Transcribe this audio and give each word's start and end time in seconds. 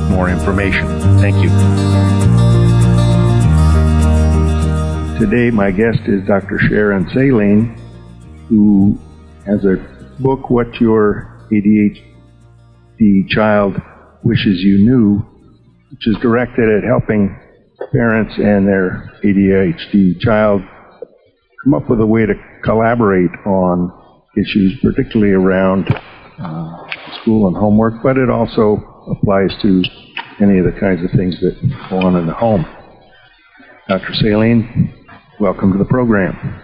more 0.00 0.28
information. 0.28 0.86
Thank 1.20 1.36
you. 1.42 1.50
Today, 5.18 5.50
my 5.50 5.70
guest 5.70 6.00
is 6.06 6.26
Dr. 6.26 6.58
Sharon 6.58 7.08
Saline, 7.14 7.76
who 8.48 8.98
has 9.46 9.64
a 9.64 9.76
book, 10.20 10.50
What 10.50 10.74
Your 10.80 11.46
ADHD 11.50 13.28
Child 13.28 13.80
Wishes 14.22 14.60
You 14.60 14.78
Knew, 14.84 15.18
which 15.90 16.06
is 16.06 16.16
directed 16.20 16.68
at 16.68 16.84
helping 16.84 17.38
parents 17.92 18.34
and 18.36 18.66
their 18.66 19.12
ADHD 19.24 20.18
child 20.20 20.62
come 21.62 21.74
up 21.74 21.88
with 21.88 22.00
a 22.00 22.06
way 22.06 22.26
to 22.26 22.34
collaborate 22.62 23.30
on 23.46 23.92
issues, 24.36 24.78
particularly 24.82 25.32
around 25.32 25.88
uh, 26.38 26.86
school 27.20 27.46
and 27.48 27.56
homework, 27.56 28.02
but 28.02 28.16
it 28.16 28.28
also 28.28 28.93
applies 29.10 29.50
to 29.62 29.82
any 30.40 30.58
of 30.58 30.64
the 30.64 30.76
kinds 30.78 31.04
of 31.04 31.10
things 31.16 31.38
that 31.40 31.56
go 31.90 31.98
on 31.98 32.16
in 32.16 32.26
the 32.26 32.32
home. 32.32 32.64
Dr. 33.88 34.14
Saline, 34.14 34.94
welcome 35.38 35.72
to 35.72 35.78
the 35.78 35.84
program. 35.84 36.60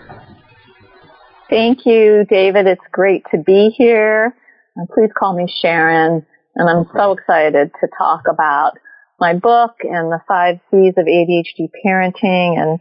Thank 1.48 1.84
you, 1.84 2.24
David. 2.28 2.66
It's 2.66 2.80
great 2.92 3.24
to 3.32 3.38
be 3.38 3.74
here. 3.76 4.34
And 4.76 4.88
please 4.88 5.10
call 5.16 5.36
me 5.36 5.52
Sharon. 5.60 6.24
And 6.54 6.68
I'm 6.68 6.86
so 6.96 7.12
excited 7.12 7.70
to 7.80 7.88
talk 7.98 8.22
about 8.32 8.72
my 9.18 9.34
book 9.34 9.76
and 9.82 10.10
the 10.10 10.20
five 10.26 10.60
C's 10.70 10.94
of 10.96 11.06
ADHD 11.06 11.68
parenting 11.84 12.58
and 12.58 12.78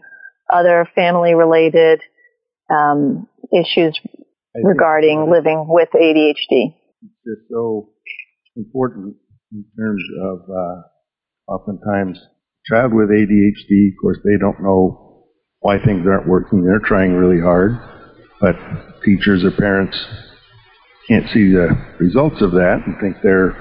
other 0.52 0.88
family 0.96 1.34
related 1.34 2.02
um, 2.70 3.28
issues 3.52 4.00
regarding 4.64 5.30
living 5.30 5.66
with 5.68 5.90
ADHD. 5.94 6.76
It's 7.02 7.14
just 7.26 7.50
so 7.52 7.90
important 8.56 9.16
in 9.52 9.66
terms 9.78 10.04
of 10.22 10.40
uh, 10.50 11.52
oftentimes 11.52 12.20
child 12.66 12.94
with 12.94 13.10
ADHD. 13.10 13.92
Of 13.92 14.02
course, 14.02 14.18
they 14.24 14.38
don't 14.40 14.62
know 14.62 15.26
why 15.60 15.78
things 15.84 16.06
aren't 16.08 16.28
working. 16.28 16.64
They're 16.64 16.80
trying 16.80 17.14
really 17.14 17.42
hard, 17.42 17.72
but 18.40 18.56
teachers 19.04 19.44
or 19.44 19.52
parents 19.52 19.98
can't 21.08 21.26
see 21.34 21.52
the 21.52 21.70
results 22.00 22.42
of 22.42 22.52
that 22.52 22.84
and 22.86 22.96
think 23.02 23.18
they're 23.24 23.56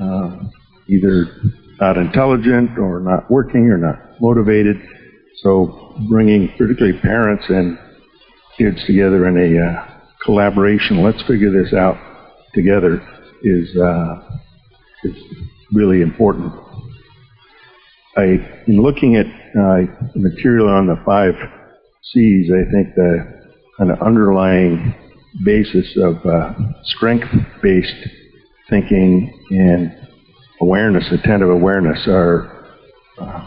uh, 0.00 0.36
either 0.88 1.26
not 1.80 1.96
intelligent 1.96 2.78
or 2.78 3.00
not 3.00 3.30
working 3.30 3.68
or 3.70 3.76
not 3.76 4.20
motivated. 4.20 4.76
So 5.42 5.94
bringing 6.08 6.48
particularly 6.56 6.98
parents 7.00 7.44
and 7.48 7.78
kids 8.56 8.84
together 8.86 9.28
in 9.28 9.36
a 9.36 9.66
uh, 9.66 9.86
collaboration, 10.24 11.02
let's 11.02 11.22
figure 11.26 11.50
this 11.50 11.74
out 11.74 11.96
together, 12.54 13.02
is, 13.42 13.76
uh, 13.76 14.38
is 15.04 15.16
really 15.72 16.02
important. 16.02 16.52
I, 18.16 18.62
in 18.66 18.80
looking 18.80 19.16
at 19.16 19.26
uh, 19.26 19.82
material 20.14 20.68
on 20.68 20.86
the 20.86 20.96
five 21.04 21.34
C's, 22.02 22.50
I 22.50 22.70
think 22.70 22.94
the 22.94 23.36
kind 23.78 23.90
of 23.90 24.00
underlying 24.00 24.94
basis 25.44 25.98
of 26.02 26.24
uh, 26.24 26.54
strength-based 26.84 28.08
thinking 28.70 29.32
and 29.50 30.08
awareness, 30.60 31.12
attentive 31.12 31.50
awareness, 31.50 32.06
are 32.06 32.74
uh, 33.20 33.46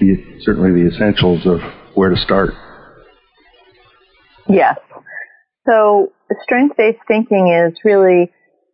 the, 0.00 0.16
certainly 0.42 0.70
the 0.70 0.94
essentials 0.94 1.44
of 1.44 1.60
where 1.94 2.10
to 2.10 2.16
start. 2.16 2.50
Yes. 4.48 4.78
So 5.68 6.12
strength-based 6.44 7.00
thinking 7.08 7.48
is 7.48 7.78
really 7.84 8.30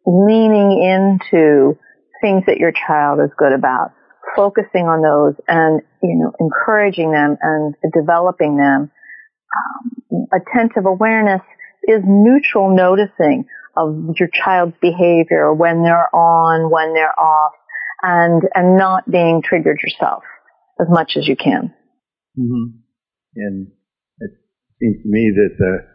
leaning 0.06 0.82
into 0.82 1.78
things 2.24 2.44
that 2.46 2.56
your 2.56 2.72
child 2.72 3.20
is 3.20 3.30
good 3.36 3.52
about, 3.52 3.92
focusing 4.34 4.88
on 4.88 5.02
those 5.04 5.34
and, 5.46 5.82
you 6.02 6.16
know, 6.16 6.32
encouraging 6.40 7.12
them 7.12 7.36
and 7.42 7.74
developing 7.92 8.56
them. 8.56 8.90
Um, 9.54 10.26
attentive 10.32 10.86
awareness 10.86 11.42
is 11.84 12.00
neutral 12.02 12.74
noticing 12.74 13.44
of 13.76 14.16
your 14.18 14.30
child's 14.32 14.74
behavior 14.80 15.52
when 15.52 15.82
they're 15.82 16.08
on, 16.14 16.70
when 16.70 16.94
they're 16.94 17.18
off, 17.20 17.52
and 18.02 18.42
and 18.54 18.76
not 18.78 19.10
being 19.10 19.42
triggered 19.42 19.78
yourself 19.82 20.22
as 20.80 20.86
much 20.88 21.12
as 21.16 21.28
you 21.28 21.36
can. 21.36 21.74
Mm-hmm. 22.38 22.78
And 23.36 23.66
it 24.18 24.30
seems 24.80 25.02
to 25.02 25.08
me 25.08 25.30
that 25.34 25.50
the 25.58 25.93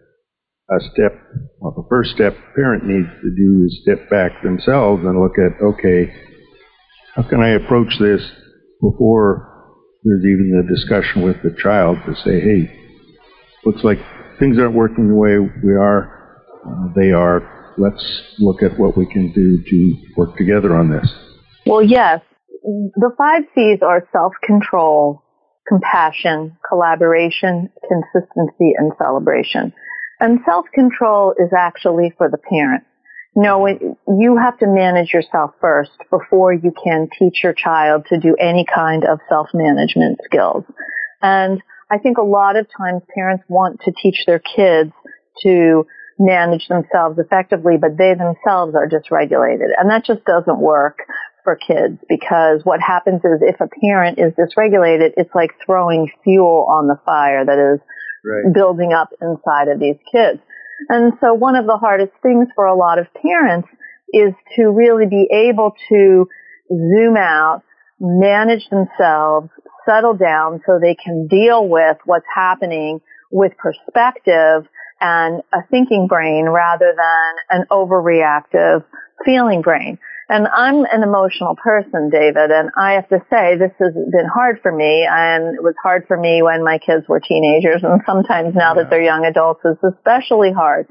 a 0.72 0.80
step, 0.91 1.13
well, 1.59 1.74
the 1.75 1.85
first 1.90 2.12
step 2.12 2.34
a 2.34 2.56
parent 2.56 2.85
needs 2.85 3.09
to 3.22 3.30
do 3.35 3.66
is 3.66 3.80
step 3.81 4.09
back 4.09 4.31
themselves 4.44 5.03
and 5.03 5.19
look 5.19 5.38
at, 5.38 5.62
okay, 5.62 6.13
how 7.16 7.24
can 7.24 7.41
I 7.41 7.50
approach 7.50 7.94
this 8.00 8.22
before 8.81 9.47
there's 10.03 10.24
even 10.24 10.56
the 10.56 10.74
discussion 10.74 11.24
with 11.24 11.38
the 11.44 11.56
child 11.62 11.97
to 12.06 12.16
say, 12.16 12.40
hey, 12.40 12.72
looks 13.66 13.84
like 13.84 13.97
things 14.40 14.57
aren't 14.57 14.75
working 14.75 15.09
the 15.09 15.16
way 15.16 15.38
we 15.40 15.74
are, 15.74 16.46
uh, 16.66 16.94
they 16.96 17.12
are 17.12 17.74
let's 17.78 18.36
look 18.40 18.62
at 18.62 18.78
what 18.78 18.97
we 18.97 19.06
can 19.06 19.31
do 19.31 19.63
to 19.63 19.96
work 20.18 20.36
together 20.38 20.75
on 20.75 20.91
this. 20.91 21.12
Well, 21.66 21.81
yes. 21.81 22.22
The 22.62 23.12
five 23.18 23.44
C's 23.56 23.80
are 23.81 24.07
self-control, 24.12 25.24
compassion, 25.68 26.57
collaboration, 26.68 27.69
consistency, 27.88 28.74
and 28.78 28.91
celebration. 28.97 29.74
And 30.19 30.40
self-control 30.46 31.35
is 31.38 31.52
actually 31.57 32.13
for 32.18 32.30
the 32.30 32.38
parent. 32.38 32.84
No, 33.35 33.68
you 33.68 34.38
have 34.38 34.57
to 34.59 34.68
manage 34.68 35.13
yourself 35.13 35.52
first 35.62 35.91
before 36.09 36.52
you 36.52 36.74
can 36.84 37.07
teach 37.18 37.44
your 37.44 37.53
child 37.53 38.06
to 38.09 38.19
do 38.19 38.35
any 38.40 38.66
kind 38.66 39.06
of 39.06 39.19
self-management 39.30 40.19
skills. 40.25 40.66
And 41.22 41.62
I 41.91 42.00
think 42.00 42.18
a 42.18 42.24
lot 42.24 42.56
of 42.57 42.68
times 42.75 43.02
parents 43.13 43.44
want 43.47 43.81
to 43.85 43.91
teach 43.91 44.24
their 44.25 44.40
kids 44.40 44.91
to 45.44 45.85
manage 46.18 46.68
themselves 46.68 47.18
effectively, 47.18 47.78
but 47.80 47.97
they 47.97 48.13
themselves 48.13 48.75
are 48.75 48.90
dysregulated. 48.90 49.69
And 49.78 49.90
that 49.90 50.06
just 50.06 50.25
doesn't 50.25 50.59
work 50.59 51.00
for 51.44 51.56
kids 51.56 51.97
because 52.09 52.62
what 52.66 52.81
happens 52.81 53.22
is 53.24 53.41
if 53.41 53.62
a 53.62 53.69
parent 53.81 54.19
is 54.19 54.34
dysregulated, 54.34 55.13
it's 55.16 55.34
like 55.34 55.51
throwing 55.66 56.12
fuel 56.24 56.68
on 56.69 56.88
the 56.88 57.00
fire 57.06 57.46
that 57.46 57.74
is 57.74 57.80
right. 58.24 58.53
building 58.53 58.94
up 58.94 59.09
inside 59.22 59.68
of 59.68 59.80
these 59.80 59.97
kids. 60.12 60.40
And 60.88 61.13
so 61.19 61.34
one 61.34 61.56
of 61.56 61.66
the 61.66 61.78
hardest 61.78 62.13
things 62.22 62.47
for 62.56 62.66
a 62.66 62.75
lot 62.75 63.00
of 63.00 63.07
parents 63.13 63.68
is 64.13 64.34
to 64.56 64.69
really 64.69 65.06
be 65.06 65.28
able 65.31 65.74
to 65.90 66.28
zoom 66.69 67.18
out, 67.18 67.63
manage 68.00 68.68
themselves, 68.69 69.50
settle 69.88 70.16
down 70.16 70.62
so 70.66 70.80
they 70.80 70.96
can 70.96 71.28
deal 71.28 71.68
with 71.68 71.97
what's 72.06 72.25
happening 72.34 73.02
with 73.31 73.52
perspective 73.57 74.68
and 75.01 75.41
a 75.53 75.59
thinking 75.69 76.07
brain 76.07 76.46
rather 76.46 76.94
than 76.96 77.59
an 77.59 77.66
overreactive 77.72 78.84
feeling 79.25 79.62
brain. 79.62 79.97
And 80.29 80.47
I'm 80.47 80.85
an 80.85 81.01
emotional 81.01 81.56
person, 81.57 82.12
David, 82.12 82.51
and 82.51 82.69
I 82.78 82.94
have 82.94 83.09
to 83.09 83.17
say 83.31 83.57
this 83.57 83.74
has 83.80 83.94
been 83.94 84.30
hard 84.31 84.59
for 84.62 84.71
me, 84.71 85.04
and 85.09 85.56
it 85.56 85.63
was 85.63 85.74
hard 85.81 86.06
for 86.07 86.15
me 86.15 86.44
when 86.44 86.63
my 86.63 86.77
kids 86.77 87.09
were 87.09 87.19
teenagers, 87.19 87.81
and 87.81 88.00
sometimes 88.06 88.54
now 88.54 88.75
yeah. 88.75 88.83
that 88.83 88.89
they're 88.92 89.01
young 89.01 89.25
adults 89.25 89.62
is 89.65 89.77
especially 89.81 90.54
hard. 90.54 90.86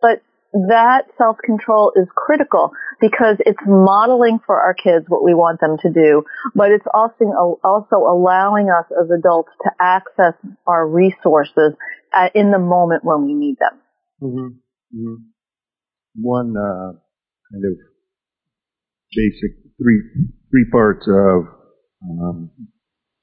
But 0.00 0.22
that 0.52 1.04
self-control 1.18 1.92
is 1.96 2.08
critical 2.16 2.72
because 2.98 3.36
it's 3.40 3.60
modeling 3.66 4.38
for 4.46 4.58
our 4.58 4.72
kids 4.72 5.04
what 5.08 5.22
we 5.22 5.34
want 5.34 5.60
them 5.60 5.76
to 5.82 5.92
do, 5.92 6.24
but 6.54 6.72
it's 6.72 6.86
also, 6.92 7.60
also 7.62 7.96
allowing 7.96 8.70
us 8.70 8.86
as 8.90 9.10
adults 9.10 9.50
to 9.64 9.70
access 9.78 10.32
our 10.66 10.88
resources 10.88 11.76
uh, 12.16 12.30
in 12.34 12.50
the 12.50 12.58
moment 12.58 13.04
when 13.04 13.26
we 13.26 13.34
need 13.34 13.56
them. 13.60 13.78
Mm-hmm. 14.22 14.96
Mm-hmm. 14.96 15.14
One 16.22 16.56
uh, 16.56 16.96
kind 17.52 17.64
of 17.68 17.87
basic 19.14 19.56
three 19.80 20.02
three 20.50 20.66
parts 20.70 21.06
of 21.08 21.46
um, 22.04 22.50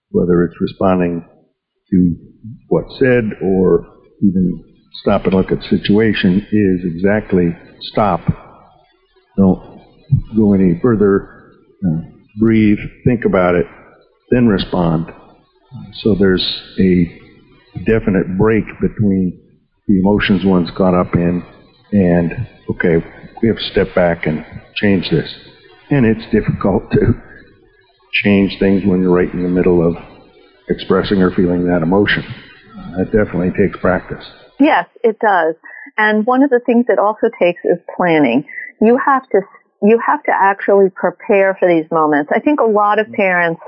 whether 0.10 0.44
it's 0.44 0.60
responding 0.62 1.24
to 1.92 2.16
what's 2.68 2.98
said 3.00 3.24
or 3.42 3.86
even 4.22 4.64
stop 5.02 5.26
and 5.26 5.34
look 5.34 5.52
at 5.52 5.62
situation 5.64 6.46
is 6.52 6.82
exactly 6.96 7.56
stop. 7.82 8.22
Don't 9.38 9.82
go 10.36 10.54
any 10.54 10.80
further. 10.82 11.52
Uh, 11.86 12.02
breathe, 12.40 12.80
think 13.06 13.26
about 13.26 13.56
it, 13.56 13.66
then 14.32 14.48
respond. 14.48 15.08
So 15.94 16.16
there's 16.16 16.44
a 16.80 17.22
definite 17.86 18.38
break 18.38 18.64
between 18.82 19.42
the 19.88 20.00
emotions 20.00 20.44
one's 20.46 20.70
caught 20.76 20.94
up 20.94 21.14
in 21.16 21.44
and, 21.92 22.48
okay, 22.72 23.06
we 23.42 23.48
have 23.50 23.58
to 23.58 23.64
step 23.72 23.94
back 23.94 24.26
and 24.26 24.46
change 24.76 25.10
this. 25.10 25.34
And 25.90 26.06
it's 26.06 26.26
difficult 26.32 26.92
to 26.92 27.14
change 28.24 28.58
things 28.60 28.84
when 28.86 29.02
you're 29.02 29.14
right 29.14 29.32
in 29.32 29.44
the 29.44 29.50
middle 29.50 29.86
of 29.86 29.96
expressing 30.70 31.22
or 31.22 31.32
feeling 31.32 31.68
that 31.68 31.82
emotion. 31.82 32.24
Uh, 32.78 33.02
it 33.02 33.06
definitely 33.06 33.52
takes 33.52 33.78
practice. 33.80 34.26
Yes, 34.60 34.88
it 35.04 35.20
does. 35.20 35.56
And 35.98 36.26
one 36.26 36.44
of 36.44 36.50
the 36.50 36.60
things 36.66 36.86
it 36.90 37.00
also 37.00 37.28
takes 37.40 37.62
is 37.64 37.78
planning. 37.96 38.46
You 38.82 39.00
have 39.04 39.28
to 39.30 39.42
you 39.84 40.00
have 40.06 40.24
to 40.24 40.32
actually 40.32 40.90
prepare 40.90 41.56
for 41.60 41.68
these 41.68 41.90
moments. 41.92 42.32
I 42.34 42.40
think 42.40 42.60
a 42.60 42.66
lot 42.66 42.98
of 42.98 43.12
parents 43.12 43.62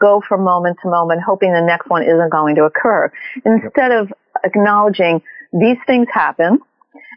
go 0.00 0.22
from 0.28 0.44
moment 0.44 0.78
to 0.82 0.90
moment 0.90 1.22
hoping 1.26 1.52
the 1.52 1.64
next 1.64 1.88
one 1.88 2.02
isn't 2.02 2.30
going 2.30 2.54
to 2.56 2.64
occur 2.64 3.10
instead 3.44 3.90
of 3.90 4.12
acknowledging 4.44 5.22
these 5.52 5.78
things 5.86 6.06
happen 6.12 6.58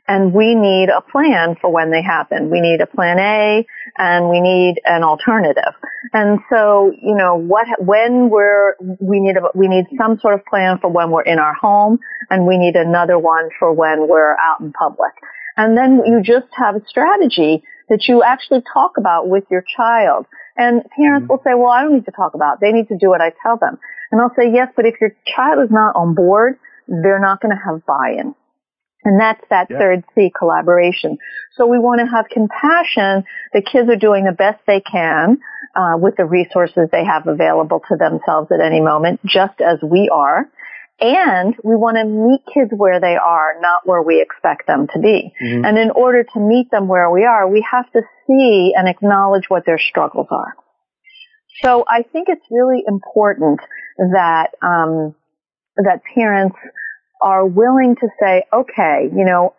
and 0.07 0.33
we 0.33 0.55
need 0.55 0.89
a 0.89 1.01
plan 1.01 1.55
for 1.59 1.71
when 1.71 1.91
they 1.91 2.01
happen. 2.01 2.49
We 2.49 2.61
need 2.61 2.79
a 2.81 2.87
plan 2.87 3.19
A 3.19 3.65
and 3.97 4.29
we 4.29 4.39
need 4.39 4.75
an 4.85 5.03
alternative. 5.03 5.73
And 6.13 6.39
so, 6.49 6.91
you 7.01 7.15
know, 7.15 7.35
what, 7.35 7.67
when 7.79 8.29
we're, 8.29 8.75
we 8.99 9.19
need 9.19 9.35
a, 9.35 9.41
we 9.53 9.67
need 9.67 9.85
some 9.97 10.17
sort 10.19 10.35
of 10.35 10.45
plan 10.45 10.77
for 10.79 10.89
when 10.89 11.11
we're 11.11 11.23
in 11.23 11.39
our 11.39 11.53
home 11.53 11.99
and 12.29 12.47
we 12.47 12.57
need 12.57 12.75
another 12.75 13.19
one 13.19 13.49
for 13.59 13.73
when 13.73 14.07
we're 14.07 14.35
out 14.37 14.61
in 14.61 14.71
public. 14.71 15.13
And 15.57 15.77
then 15.77 16.01
you 16.05 16.21
just 16.23 16.47
have 16.53 16.75
a 16.75 16.81
strategy 16.87 17.63
that 17.89 18.07
you 18.07 18.23
actually 18.23 18.61
talk 18.71 18.97
about 18.97 19.27
with 19.27 19.43
your 19.49 19.63
child. 19.75 20.25
And 20.55 20.83
parents 20.95 21.23
mm-hmm. 21.23 21.33
will 21.33 21.41
say, 21.43 21.53
well, 21.53 21.71
I 21.71 21.81
don't 21.83 21.93
need 21.93 22.05
to 22.05 22.11
talk 22.11 22.33
about 22.33 22.55
it. 22.55 22.59
They 22.61 22.71
need 22.71 22.87
to 22.89 22.97
do 22.97 23.09
what 23.09 23.21
I 23.21 23.31
tell 23.43 23.57
them. 23.57 23.77
And 24.11 24.21
I'll 24.21 24.33
say, 24.37 24.51
yes, 24.53 24.69
but 24.75 24.85
if 24.85 24.95
your 25.01 25.11
child 25.35 25.63
is 25.63 25.71
not 25.71 25.95
on 25.95 26.15
board, 26.15 26.57
they're 26.87 27.19
not 27.19 27.41
going 27.41 27.55
to 27.55 27.61
have 27.61 27.85
buy-in. 27.85 28.35
And 29.03 29.19
that's 29.19 29.43
that 29.49 29.69
third 29.69 30.03
C, 30.15 30.31
collaboration. 30.37 31.17
So 31.55 31.65
we 31.65 31.79
want 31.79 32.01
to 32.01 32.07
have 32.07 32.25
compassion. 32.29 33.23
The 33.53 33.61
kids 33.61 33.89
are 33.89 33.95
doing 33.95 34.25
the 34.25 34.31
best 34.31 34.59
they 34.67 34.81
can 34.81 35.37
uh, 35.75 35.97
with 35.97 36.15
the 36.17 36.25
resources 36.25 36.89
they 36.91 37.05
have 37.05 37.27
available 37.27 37.81
to 37.89 37.95
themselves 37.95 38.49
at 38.51 38.59
any 38.59 38.81
moment, 38.81 39.21
just 39.25 39.61
as 39.61 39.77
we 39.81 40.09
are. 40.11 40.49
And 40.99 41.53
we 41.63 41.75
want 41.75 41.97
to 41.97 42.05
meet 42.05 42.41
kids 42.51 42.71
where 42.75 42.99
they 42.99 43.15
are, 43.15 43.61
not 43.61 43.85
where 43.85 44.01
we 44.01 44.19
expect 44.19 44.65
them 44.65 44.87
to 44.93 44.99
be. 44.99 45.31
Mm-hmm. 45.41 45.63
And 45.63 45.77
in 45.77 45.91
order 45.91 46.23
to 46.23 46.39
meet 46.39 46.71
them 46.71 46.87
where 46.87 47.11
we 47.11 47.23
are, 47.23 47.47
we 47.47 47.63
have 47.71 47.89
to 47.91 48.01
see 48.25 48.73
and 48.75 48.89
acknowledge 48.89 49.45
what 49.47 49.63
their 49.65 49.77
struggles 49.77 50.27
are. 50.31 50.55
So 51.63 51.85
I 51.87 52.01
think 52.01 52.29
it's 52.29 52.45
really 52.49 52.83
important 52.87 53.59
that 53.97 54.49
um, 54.61 55.15
that 55.77 56.01
parents 56.15 56.55
are 57.21 57.45
willing 57.45 57.95
to 57.99 58.07
say, 58.19 58.43
okay, 58.53 59.09
you 59.15 59.25
know, 59.25 59.55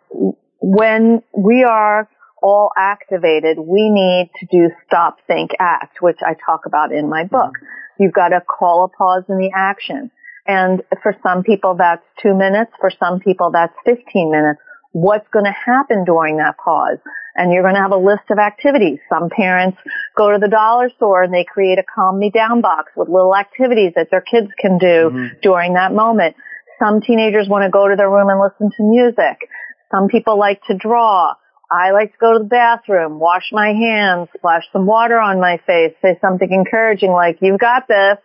when 0.61 1.21
we 1.37 1.63
are 1.63 2.09
all 2.41 2.71
activated, 2.77 3.57
we 3.57 3.89
need 3.89 4.31
to 4.39 4.45
do 4.51 4.69
stop, 4.85 5.17
think, 5.27 5.51
act, 5.59 6.01
which 6.01 6.19
I 6.25 6.35
talk 6.45 6.61
about 6.65 6.91
in 6.91 7.09
my 7.09 7.25
book. 7.25 7.53
You've 7.99 8.13
got 8.13 8.29
to 8.29 8.41
call 8.41 8.85
a 8.85 8.89
pause 8.89 9.23
in 9.29 9.37
the 9.37 9.51
action. 9.55 10.11
And 10.47 10.81
for 11.03 11.13
some 11.21 11.43
people 11.43 11.75
that's 11.77 12.03
two 12.23 12.33
minutes, 12.33 12.71
for 12.79 12.91
some 12.99 13.19
people 13.19 13.51
that's 13.51 13.75
15 13.85 14.31
minutes. 14.31 14.59
What's 14.91 15.27
going 15.31 15.45
to 15.45 15.53
happen 15.53 16.03
during 16.03 16.37
that 16.37 16.55
pause? 16.57 16.97
And 17.35 17.53
you're 17.53 17.61
going 17.61 17.75
to 17.75 17.81
have 17.81 17.91
a 17.91 17.97
list 17.97 18.25
of 18.31 18.39
activities. 18.39 18.97
Some 19.07 19.29
parents 19.29 19.77
go 20.17 20.31
to 20.31 20.39
the 20.39 20.47
dollar 20.47 20.89
store 20.97 21.21
and 21.21 21.31
they 21.31 21.45
create 21.45 21.77
a 21.77 21.83
calm 21.83 22.17
me 22.17 22.31
down 22.31 22.61
box 22.61 22.91
with 22.95 23.07
little 23.07 23.35
activities 23.35 23.93
that 23.95 24.09
their 24.09 24.21
kids 24.21 24.49
can 24.59 24.79
do 24.79 25.11
mm-hmm. 25.13 25.37
during 25.43 25.73
that 25.73 25.93
moment. 25.93 26.35
Some 26.79 27.01
teenagers 27.01 27.47
want 27.49 27.63
to 27.63 27.69
go 27.69 27.87
to 27.87 27.95
their 27.95 28.09
room 28.09 28.29
and 28.29 28.39
listen 28.39 28.71
to 28.75 28.83
music. 28.83 29.47
Some 29.91 30.07
people 30.07 30.39
like 30.39 30.61
to 30.67 30.77
draw. 30.77 31.33
I 31.71 31.91
like 31.91 32.13
to 32.13 32.17
go 32.19 32.33
to 32.33 32.39
the 32.39 32.45
bathroom, 32.49 33.19
wash 33.19 33.51
my 33.51 33.73
hands, 33.73 34.29
splash 34.35 34.63
some 34.73 34.87
water 34.87 35.19
on 35.19 35.39
my 35.39 35.59
face, 35.67 35.93
say 36.01 36.17
something 36.21 36.51
encouraging 36.51 37.11
like, 37.11 37.37
you've 37.41 37.59
got 37.59 37.87
this. 37.87 38.17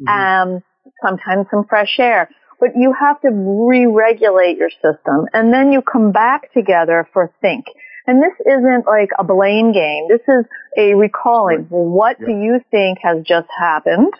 Mm-hmm. 0.00 0.08
Um, 0.08 0.62
sometimes 1.04 1.46
some 1.50 1.64
fresh 1.68 1.96
air. 1.98 2.30
But 2.58 2.70
you 2.76 2.94
have 2.98 3.20
to 3.22 3.30
re-regulate 3.30 4.56
your 4.56 4.70
system 4.70 5.26
and 5.32 5.52
then 5.52 5.72
you 5.72 5.82
come 5.82 6.12
back 6.12 6.52
together 6.52 7.08
for 7.12 7.32
think. 7.40 7.64
And 8.06 8.22
this 8.22 8.34
isn't 8.46 8.86
like 8.86 9.10
a 9.18 9.24
blame 9.24 9.72
game. 9.72 10.08
This 10.08 10.22
is 10.26 10.44
a 10.76 10.94
recalling. 10.94 11.68
Well, 11.70 11.84
what 11.84 12.18
do 12.18 12.32
you 12.32 12.60
think 12.70 12.98
has 13.02 13.18
just 13.24 13.48
happened? 13.58 14.12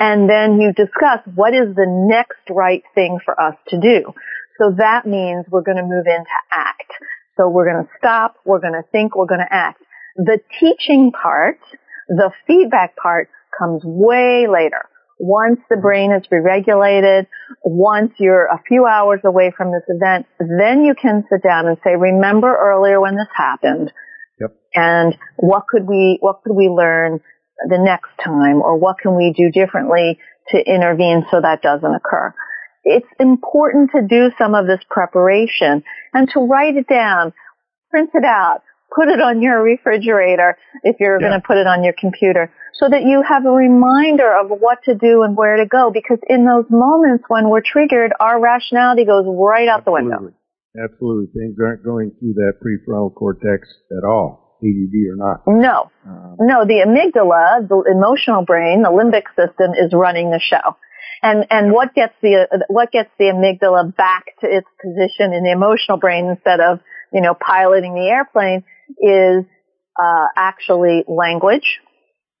And 0.00 0.28
then 0.28 0.60
you 0.60 0.72
discuss 0.72 1.20
what 1.34 1.52
is 1.52 1.76
the 1.76 1.86
next 1.86 2.48
right 2.48 2.82
thing 2.94 3.18
for 3.22 3.38
us 3.38 3.54
to 3.68 3.78
do. 3.78 4.12
So 4.58 4.74
that 4.78 5.06
means 5.06 5.44
we're 5.50 5.62
going 5.62 5.76
to 5.76 5.82
move 5.82 6.06
into 6.06 6.38
act. 6.50 6.90
So 7.36 7.48
we're 7.48 7.70
going 7.70 7.84
to 7.84 7.90
stop, 7.98 8.36
we're 8.44 8.60
going 8.60 8.72
to 8.72 8.82
think, 8.90 9.14
we're 9.14 9.26
going 9.26 9.44
to 9.46 9.54
act. 9.54 9.82
The 10.16 10.38
teaching 10.58 11.12
part, 11.12 11.58
the 12.08 12.30
feedback 12.46 12.96
part 12.96 13.28
comes 13.56 13.82
way 13.84 14.46
later. 14.50 14.88
Once 15.18 15.60
the 15.68 15.76
brain 15.76 16.12
is 16.12 16.26
re-regulated, 16.30 17.26
once 17.62 18.12
you're 18.18 18.46
a 18.46 18.60
few 18.66 18.86
hours 18.86 19.20
away 19.24 19.52
from 19.54 19.70
this 19.70 19.84
event, 19.88 20.26
then 20.38 20.82
you 20.82 20.94
can 20.94 21.24
sit 21.30 21.42
down 21.42 21.66
and 21.66 21.76
say, 21.84 21.94
remember 21.94 22.56
earlier 22.56 23.00
when 23.00 23.16
this 23.16 23.28
happened? 23.36 23.92
Yep. 24.40 24.56
And 24.74 25.16
what 25.36 25.66
could 25.68 25.86
we, 25.86 26.16
what 26.20 26.42
could 26.42 26.54
we 26.56 26.68
learn 26.68 27.20
the 27.68 27.78
next 27.78 28.10
time 28.24 28.62
or 28.62 28.76
what 28.78 28.98
can 28.98 29.16
we 29.16 29.34
do 29.36 29.50
differently 29.50 30.18
to 30.48 30.58
intervene 30.58 31.24
so 31.30 31.40
that 31.40 31.62
doesn't 31.62 31.94
occur. 31.94 32.34
It's 32.84 33.06
important 33.18 33.90
to 33.94 34.02
do 34.02 34.30
some 34.38 34.54
of 34.54 34.66
this 34.66 34.80
preparation 34.88 35.84
and 36.14 36.28
to 36.32 36.40
write 36.40 36.76
it 36.76 36.88
down, 36.88 37.32
print 37.90 38.10
it 38.14 38.24
out, 38.24 38.62
put 38.94 39.08
it 39.08 39.20
on 39.20 39.42
your 39.42 39.62
refrigerator 39.62 40.56
if 40.82 40.96
you're 40.98 41.20
yeah. 41.20 41.28
going 41.28 41.40
to 41.40 41.46
put 41.46 41.58
it 41.58 41.66
on 41.66 41.84
your 41.84 41.94
computer 41.98 42.52
so 42.74 42.88
that 42.88 43.02
you 43.02 43.22
have 43.26 43.44
a 43.44 43.50
reminder 43.50 44.32
of 44.32 44.48
what 44.48 44.78
to 44.84 44.94
do 44.94 45.22
and 45.22 45.36
where 45.36 45.56
to 45.58 45.66
go 45.66 45.90
because 45.92 46.18
in 46.28 46.46
those 46.46 46.64
moments 46.70 47.24
when 47.28 47.50
we're 47.50 47.60
triggered, 47.60 48.12
our 48.18 48.40
rationality 48.40 49.04
goes 49.04 49.24
right 49.28 49.68
out 49.68 49.80
Absolutely. 49.80 50.08
the 50.08 50.16
window. 50.16 50.34
Absolutely. 50.84 51.26
Things 51.34 51.56
aren't 51.62 51.84
going 51.84 52.12
through 52.18 52.34
that 52.34 52.54
prefrontal 52.62 53.14
cortex 53.14 53.68
at 53.90 54.06
all. 54.06 54.49
ADD 54.62 54.94
or 55.10 55.16
not. 55.16 55.42
No. 55.46 55.90
Um, 56.06 56.36
no, 56.38 56.64
the 56.64 56.84
amygdala, 56.86 57.66
the 57.68 57.82
emotional 57.90 58.44
brain, 58.44 58.82
the 58.82 58.90
limbic 58.90 59.28
system 59.36 59.72
is 59.72 59.92
running 59.92 60.30
the 60.30 60.40
show. 60.40 60.76
And, 61.22 61.46
and 61.50 61.72
what 61.72 61.94
gets 61.94 62.14
the, 62.22 62.46
what 62.68 62.92
gets 62.92 63.10
the 63.18 63.26
amygdala 63.26 63.94
back 63.94 64.24
to 64.40 64.46
its 64.46 64.66
position 64.80 65.32
in 65.32 65.44
the 65.44 65.52
emotional 65.52 65.98
brain 65.98 66.26
instead 66.30 66.60
of, 66.60 66.80
you 67.12 67.20
know, 67.20 67.34
piloting 67.34 67.94
the 67.94 68.08
airplane 68.08 68.64
is, 69.00 69.44
uh, 70.00 70.26
actually 70.36 71.04
language, 71.08 71.80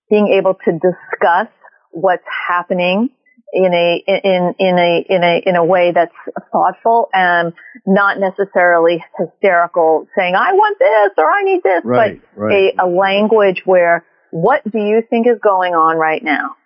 being 0.08 0.28
able 0.38 0.54
to 0.54 0.72
discuss 0.72 1.48
what's 1.92 2.24
happening 2.48 3.10
in 3.52 3.74
a 3.74 4.02
in 4.06 4.54
in 4.58 4.78
a 4.78 5.04
in 5.08 5.24
a 5.24 5.42
in 5.44 5.56
a 5.56 5.64
way 5.64 5.92
that's 5.92 6.14
thoughtful 6.52 7.08
and 7.12 7.52
not 7.86 8.18
necessarily 8.18 9.04
hysterical 9.18 10.06
saying 10.16 10.34
I 10.34 10.52
want 10.52 10.78
this 10.78 11.12
or 11.18 11.30
I 11.30 11.42
need 11.42 11.62
this 11.62 11.82
right, 11.84 12.20
but 12.34 12.40
right. 12.40 12.74
A, 12.78 12.84
a 12.84 12.88
language 12.88 13.62
where 13.64 14.04
what 14.30 14.62
do 14.70 14.78
you 14.78 15.02
think 15.08 15.26
is 15.26 15.38
going 15.42 15.74
on 15.74 15.96
right 15.96 16.22
now 16.22 16.56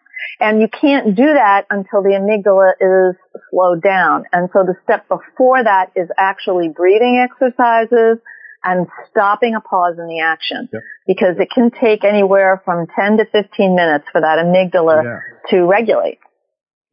and 0.40 0.60
you 0.60 0.68
can't 0.68 1.14
do 1.14 1.24
that 1.24 1.66
until 1.70 2.02
the 2.02 2.10
amygdala 2.10 2.72
is 2.80 3.16
slowed 3.50 3.82
down 3.82 4.24
and 4.32 4.50
so 4.52 4.64
the 4.64 4.74
step 4.84 5.08
before 5.08 5.64
that 5.64 5.90
is 5.96 6.08
actually 6.18 6.68
breathing 6.68 7.24
exercises 7.24 8.18
and 8.62 8.86
stopping 9.10 9.54
a 9.54 9.60
pause 9.60 9.96
in 9.98 10.06
the 10.06 10.20
action 10.20 10.68
yep. 10.72 10.82
because 11.06 11.36
it 11.38 11.48
can 11.54 11.70
take 11.70 12.04
anywhere 12.04 12.60
from 12.64 12.86
10 12.94 13.18
to 13.18 13.24
15 13.24 13.74
minutes 13.74 14.04
for 14.12 14.20
that 14.20 14.38
amygdala 14.38 15.02
yeah. 15.02 15.20
to 15.50 15.64
regulate 15.64 16.18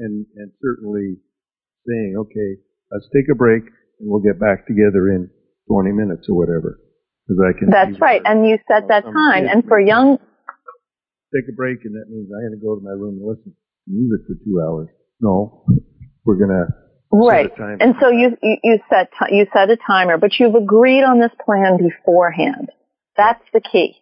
and, 0.02 0.26
and 0.36 0.52
certainly 0.62 1.22
saying, 1.88 2.18
okay, 2.18 2.60
let's 2.92 3.06
take 3.14 3.30
a 3.32 3.38
break 3.38 3.64
and 4.00 4.10
we'll 4.10 4.26
get 4.26 4.40
back 4.40 4.66
together 4.66 5.14
in 5.14 5.30
20 5.70 5.92
minutes 5.94 6.28
or 6.30 6.36
whatever. 6.38 6.82
Because 7.26 7.40
I 7.46 7.52
can. 7.58 7.70
That's 7.70 8.02
right. 8.02 8.22
And 8.26 8.48
you 8.48 8.58
set 8.68 8.90
that 8.90 9.06
time. 9.06 9.48
And 9.48 9.64
for 9.66 9.80
young. 9.80 10.18
Take 10.18 11.48
a 11.48 11.56
break 11.56 11.80
and 11.86 11.96
that 11.96 12.10
means 12.10 12.28
I 12.28 12.44
have 12.44 12.52
to 12.52 12.60
go 12.60 12.76
to 12.76 12.82
my 12.84 12.92
room 12.92 13.22
and 13.22 13.26
listen 13.26 13.56
to 13.56 13.88
music 13.88 14.28
for 14.28 14.36
two 14.44 14.60
hours. 14.60 14.90
No, 15.22 15.64
we're 16.26 16.36
gonna. 16.36 16.66
Right. 17.14 17.52
And 17.58 17.96
so 18.02 18.10
you, 18.10 18.38
you, 18.42 18.58
you 18.64 18.80
set, 18.90 19.10
you 19.30 19.46
set 19.54 19.70
a 19.70 19.78
timer, 19.86 20.18
but 20.18 20.32
you've 20.40 20.56
agreed 20.56 21.04
on 21.04 21.20
this 21.20 21.32
plan 21.46 21.78
beforehand. 21.78 22.70
That's 23.18 23.44
the 23.54 23.62
key. 23.62 23.96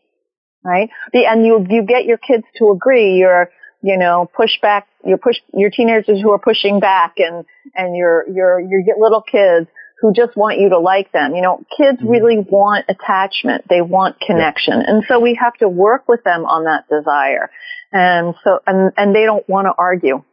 Right? 0.64 0.90
The, 1.14 1.26
and 1.26 1.46
you, 1.46 1.66
you 1.70 1.84
get 1.84 2.06
your 2.06 2.18
kids 2.18 2.44
to 2.58 2.70
agree. 2.70 3.18
You're, 3.18 3.50
you 3.82 3.98
know, 3.98 4.30
push 4.36 4.60
back, 4.62 4.88
your 5.06 5.18
push, 5.18 5.38
your 5.54 5.70
teenagers 5.70 6.22
who 6.22 6.32
are 6.32 6.40
pushing 6.40 6.80
back 6.80 7.16
and, 7.18 7.46
and 7.76 7.96
your, 7.96 8.26
your, 8.30 8.60
your 8.60 8.84
little 9.00 9.22
kids 9.22 9.68
who 10.02 10.14
just 10.14 10.36
want 10.38 10.60
you 10.60 10.70
to 10.70 10.80
like 10.80 11.12
them. 11.12 11.36
You 11.36 11.42
know, 11.42 11.64
kids 11.78 12.00
Mhm. 12.02 12.10
really 12.10 12.38
want 12.40 12.86
attachment. 12.88 13.66
They 13.70 13.82
want 13.82 14.20
connection. 14.20 14.82
And 14.82 15.04
so 15.08 15.20
we 15.20 15.36
have 15.42 15.54
to 15.56 15.68
work 15.70 16.08
with 16.08 16.24
them 16.24 16.46
on 16.46 16.66
that 16.66 16.86
desire. 16.90 17.50
And 17.92 18.34
so, 18.44 18.60
and, 18.66 18.92
and 18.96 19.16
they 19.16 19.26
don't 19.26 19.48
want 19.50 19.66
to 19.66 19.74
argue. 19.78 20.24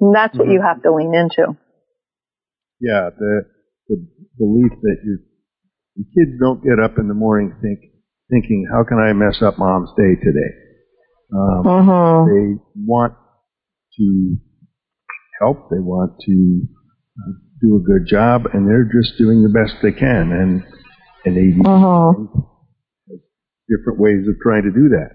And 0.00 0.14
that's 0.14 0.36
what 0.38 0.48
you 0.48 0.60
have 0.62 0.82
to 0.82 0.92
lean 0.94 1.14
into. 1.14 1.56
Yeah, 2.80 3.08
the 3.18 3.44
the 3.88 3.96
belief 4.38 4.72
that 4.82 4.96
your 5.04 5.18
kids 6.14 6.38
don't 6.40 6.62
get 6.62 6.78
up 6.82 6.98
in 6.98 7.08
the 7.08 7.14
morning 7.14 7.54
think 7.62 7.80
thinking, 8.30 8.66
how 8.70 8.84
can 8.84 8.98
I 8.98 9.12
mess 9.14 9.40
up 9.42 9.58
mom's 9.58 9.90
day 9.96 10.14
today? 10.16 10.52
Um, 11.32 11.64
Mm-hmm. 11.64 12.28
they 12.30 12.62
want 12.86 13.14
to 13.98 14.36
help. 15.40 15.70
They 15.70 15.78
want 15.78 16.12
to 16.26 16.62
uh, 17.18 17.32
do 17.60 17.76
a 17.76 17.80
good 17.80 18.06
job, 18.08 18.46
and 18.52 18.68
they're 18.68 18.84
just 18.84 19.18
doing 19.18 19.42
the 19.42 19.48
best 19.48 19.74
they 19.82 19.92
can. 19.92 20.32
And 20.32 20.64
and 21.24 21.36
they 21.36 21.56
Mm-hmm. 21.58 22.22
different 23.68 23.98
ways 23.98 24.28
of 24.28 24.34
trying 24.42 24.62
to 24.62 24.70
do 24.70 24.88
that. 24.90 25.10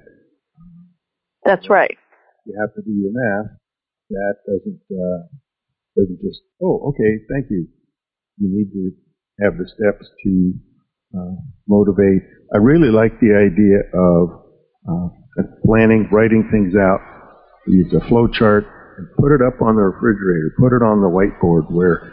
That's 1.46 1.70
right. 1.70 1.98
You 2.46 2.54
have 2.60 2.74
to 2.76 2.82
do 2.82 2.92
your 2.92 3.12
math. 3.14 3.52
That 4.10 4.36
doesn't 4.46 4.82
uh, 4.92 5.22
doesn't 5.96 6.20
just 6.22 6.42
oh 6.62 6.90
okay 6.90 7.24
thank 7.32 7.50
you. 7.50 7.68
You 8.38 8.50
need 8.52 8.72
to 8.74 8.92
have 9.44 9.58
the 9.58 9.66
steps 9.68 10.10
to 10.24 10.54
uh, 11.18 11.36
motivate. 11.68 12.24
I 12.54 12.58
really 12.58 12.90
like 12.90 13.20
the 13.20 13.34
idea 13.36 13.88
of 13.94 14.42
uh, 14.90 15.08
planning, 15.66 16.08
writing 16.12 16.50
things 16.52 16.74
out. 16.76 17.00
Use 17.68 17.94
a 17.94 18.08
flow 18.08 18.28
chart 18.28 18.66
and 18.98 19.08
put 19.18 19.34
it 19.34 19.42
up 19.42 19.62
on 19.62 19.76
the 19.76 19.82
refrigerator. 19.82 20.54
Put 20.58 20.74
it 20.74 20.84
on 20.84 21.02
the 21.02 21.10
whiteboard 21.10 21.72
where 21.72 22.12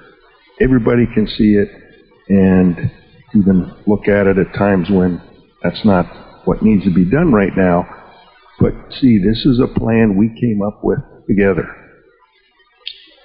everybody 0.61 1.07
can 1.13 1.27
see 1.27 1.55
it 1.55 1.69
and 2.29 2.91
even 3.35 3.75
look 3.87 4.09
at 4.09 4.27
it 4.27 4.39
at 4.39 4.55
times 4.55 4.89
when 4.91 5.21
that's 5.63 5.85
not 5.85 6.07
what 6.45 6.63
needs 6.63 6.85
to 6.85 6.93
be 6.93 7.05
done 7.05 7.33
right 7.33 7.53
now. 7.57 7.87
But 8.61 8.73
see, 9.01 9.19
this 9.19 9.45
is 9.47 9.61
a 9.61 9.79
plan 9.79 10.17
we 10.17 10.29
came 10.29 10.61
up 10.67 10.81
with 10.83 10.99
together. 11.29 11.69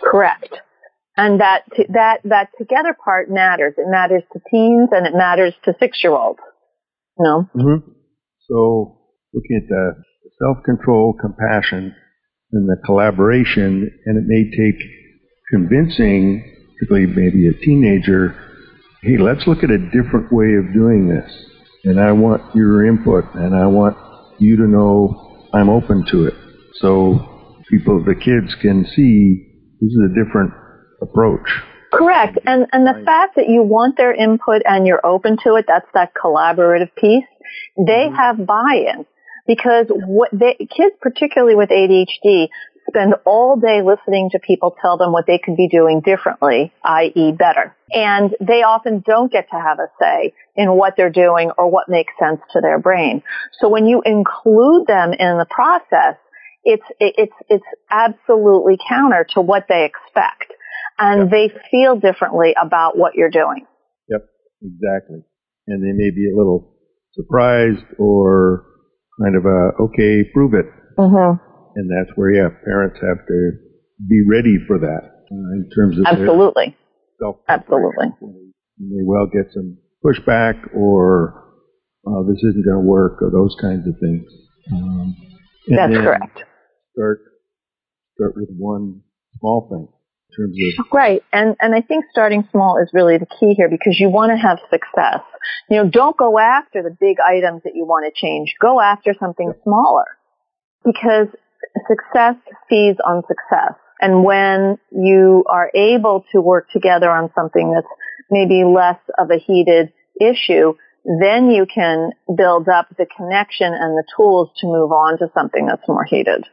Correct. 0.03 0.53
And 1.15 1.39
that 1.41 1.63
that 1.89 2.21
that 2.23 2.49
together 2.57 2.95
part 3.03 3.29
matters. 3.29 3.73
It 3.77 3.85
matters 3.87 4.23
to 4.33 4.39
teens 4.49 4.89
and 4.91 5.05
it 5.05 5.13
matters 5.15 5.53
to 5.65 5.73
six 5.79 6.03
year 6.03 6.13
olds. 6.13 6.39
You 7.17 7.25
know. 7.25 7.49
Mm-hmm. 7.55 7.91
So 8.49 8.97
looking 9.33 9.61
at 9.63 9.69
the 9.69 10.03
self-control, 10.39 11.15
compassion, 11.21 11.95
and 12.53 12.69
the 12.69 12.77
collaboration, 12.85 13.89
and 14.05 14.17
it 14.17 14.23
may 14.27 14.49
take 14.55 14.79
convincing, 15.49 16.43
particularly 16.79 17.07
maybe 17.07 17.47
a 17.47 17.53
teenager, 17.53 18.35
hey, 19.01 19.17
let's 19.17 19.45
look 19.47 19.63
at 19.63 19.69
a 19.69 19.77
different 19.77 20.31
way 20.31 20.55
of 20.55 20.73
doing 20.73 21.07
this. 21.07 21.31
And 21.83 21.99
I 21.99 22.11
want 22.11 22.55
your 22.55 22.85
input, 22.85 23.25
and 23.35 23.55
I 23.55 23.67
want 23.67 23.97
you 24.39 24.55
to 24.57 24.63
know 24.63 25.47
I'm 25.53 25.69
open 25.69 26.05
to 26.11 26.27
it. 26.27 26.33
So 26.75 27.59
people, 27.69 28.03
the 28.03 28.15
kids 28.15 28.55
can 28.61 28.85
see 28.85 29.75
this 29.81 29.89
is 29.91 29.99
a 30.11 30.23
different 30.23 30.53
approach. 31.01 31.49
Correct. 31.91 32.39
And 32.45 32.65
and 32.71 32.87
the 32.87 33.03
fact 33.05 33.35
that 33.35 33.49
you 33.49 33.61
want 33.61 33.97
their 33.97 34.13
input 34.13 34.63
and 34.65 34.87
you're 34.87 35.05
open 35.05 35.37
to 35.43 35.55
it, 35.55 35.65
that's 35.67 35.85
that 35.93 36.13
collaborative 36.15 36.89
piece. 36.95 37.25
They 37.77 38.07
Mhm. 38.09 38.15
have 38.15 38.45
buy-in 38.47 39.05
because 39.47 39.87
what 39.89 40.29
they 40.31 40.55
kids 40.59 40.95
particularly 41.01 41.55
with 41.55 41.69
ADHD 41.69 42.47
spend 42.87 43.15
all 43.25 43.55
day 43.55 43.81
listening 43.81 44.29
to 44.31 44.39
people 44.39 44.75
tell 44.81 44.97
them 44.97 45.11
what 45.11 45.25
they 45.25 45.39
could 45.43 45.55
be 45.55 45.69
doing 45.69 46.01
differently, 46.03 46.71
i.e. 46.83 47.31
better. 47.31 47.75
And 47.91 48.35
they 48.39 48.63
often 48.63 49.03
don't 49.05 49.31
get 49.31 49.47
to 49.51 49.55
have 49.55 49.79
a 49.79 49.87
say 49.99 50.33
in 50.55 50.75
what 50.75 50.95
they're 50.97 51.09
doing 51.09 51.51
or 51.57 51.69
what 51.69 51.87
makes 51.87 52.13
sense 52.19 52.41
to 52.53 52.61
their 52.61 52.79
brain. 52.79 53.23
So 53.59 53.69
when 53.69 53.85
you 53.85 54.01
include 54.05 54.87
them 54.87 55.13
in 55.13 55.37
the 55.37 55.47
process, 55.49 56.17
it's 56.63 56.83
it's 56.99 57.33
it's 57.49 57.65
absolutely 57.89 58.77
counter 58.87 59.25
to 59.33 59.41
what 59.41 59.65
they 59.67 59.85
expect 59.85 60.53
and 60.97 61.29
they 61.29 61.51
feel 61.71 61.95
differently 61.99 62.53
about 62.59 62.97
what 62.97 63.15
you're 63.15 63.29
doing. 63.29 63.65
Yep, 64.07 64.21
exactly. 64.61 65.23
And 65.67 65.83
they 65.83 65.91
may 65.93 66.11
be 66.11 66.29
a 66.29 66.37
little 66.37 66.75
surprised 67.13 67.85
or 67.97 68.65
kind 69.21 69.35
of 69.35 69.45
a, 69.45 69.71
okay, 69.83 70.23
prove 70.33 70.53
it. 70.53 70.65
Mm-hmm. 70.97 71.37
And 71.75 71.89
that's 71.89 72.15
where, 72.15 72.31
yeah, 72.31 72.49
parents 72.65 72.99
have 73.01 73.25
to 73.27 73.51
be 74.07 74.21
ready 74.29 74.57
for 74.67 74.79
that 74.79 75.25
uh, 75.31 75.49
in 75.57 75.69
terms 75.75 75.97
of 75.97 76.05
Absolutely. 76.05 76.75
Absolutely. 77.47 78.07
You 78.21 78.89
may 78.89 79.03
well 79.05 79.27
get 79.27 79.51
some 79.53 79.77
pushback 80.03 80.75
or 80.75 81.43
uh, 82.05 82.21
this 82.27 82.37
isn't 82.43 82.65
going 82.65 82.83
to 82.83 82.87
work 82.87 83.21
or 83.21 83.31
those 83.31 83.55
kinds 83.61 83.87
of 83.87 83.93
things. 83.99 84.27
Um, 84.71 85.15
That's 85.69 85.93
correct. 85.93 86.43
Start 86.93 87.19
start 88.15 88.33
with 88.35 88.49
one 88.57 89.01
small 89.39 89.67
thing 89.69 89.87
in 89.87 89.92
terms 90.35 90.57
of 90.79 90.85
Right. 90.91 91.23
And 91.31 91.55
and 91.59 91.75
I 91.75 91.81
think 91.81 92.05
starting 92.11 92.47
small 92.51 92.77
is 92.81 92.89
really 92.93 93.17
the 93.17 93.25
key 93.25 93.53
here 93.55 93.69
because 93.69 93.99
you 93.99 94.09
want 94.09 94.31
to 94.31 94.37
have 94.37 94.59
success. 94.69 95.21
You 95.69 95.77
know, 95.77 95.89
don't 95.89 96.17
go 96.17 96.39
after 96.39 96.81
the 96.83 96.95
big 96.99 97.17
items 97.19 97.63
that 97.63 97.73
you 97.75 97.85
want 97.85 98.05
to 98.05 98.19
change. 98.19 98.55
Go 98.61 98.79
after 98.79 99.13
something 99.19 99.53
smaller. 99.63 100.05
Because 100.83 101.27
success 101.87 102.35
feeds 102.69 102.99
on 103.05 103.23
success. 103.27 103.75
And 103.99 104.23
when 104.23 104.77
you 104.91 105.45
are 105.49 105.71
able 105.73 106.25
to 106.33 106.41
work 106.41 106.69
together 106.71 107.09
on 107.09 107.29
something 107.35 107.71
that's 107.73 107.87
maybe 108.29 108.63
less 108.65 108.99
of 109.17 109.29
a 109.31 109.37
heated 109.37 109.93
issue, 110.19 110.73
then 111.05 111.49
you 111.49 111.65
can 111.65 112.11
build 112.35 112.67
up 112.67 112.87
the 112.97 113.05
connection 113.05 113.73
and 113.73 113.97
the 113.97 114.03
tools 114.15 114.49
to 114.57 114.67
move 114.67 114.91
on 114.91 115.17
to 115.19 115.27
something 115.33 115.65
that's 115.65 115.87
more 115.87 116.05
heated. 116.05 116.45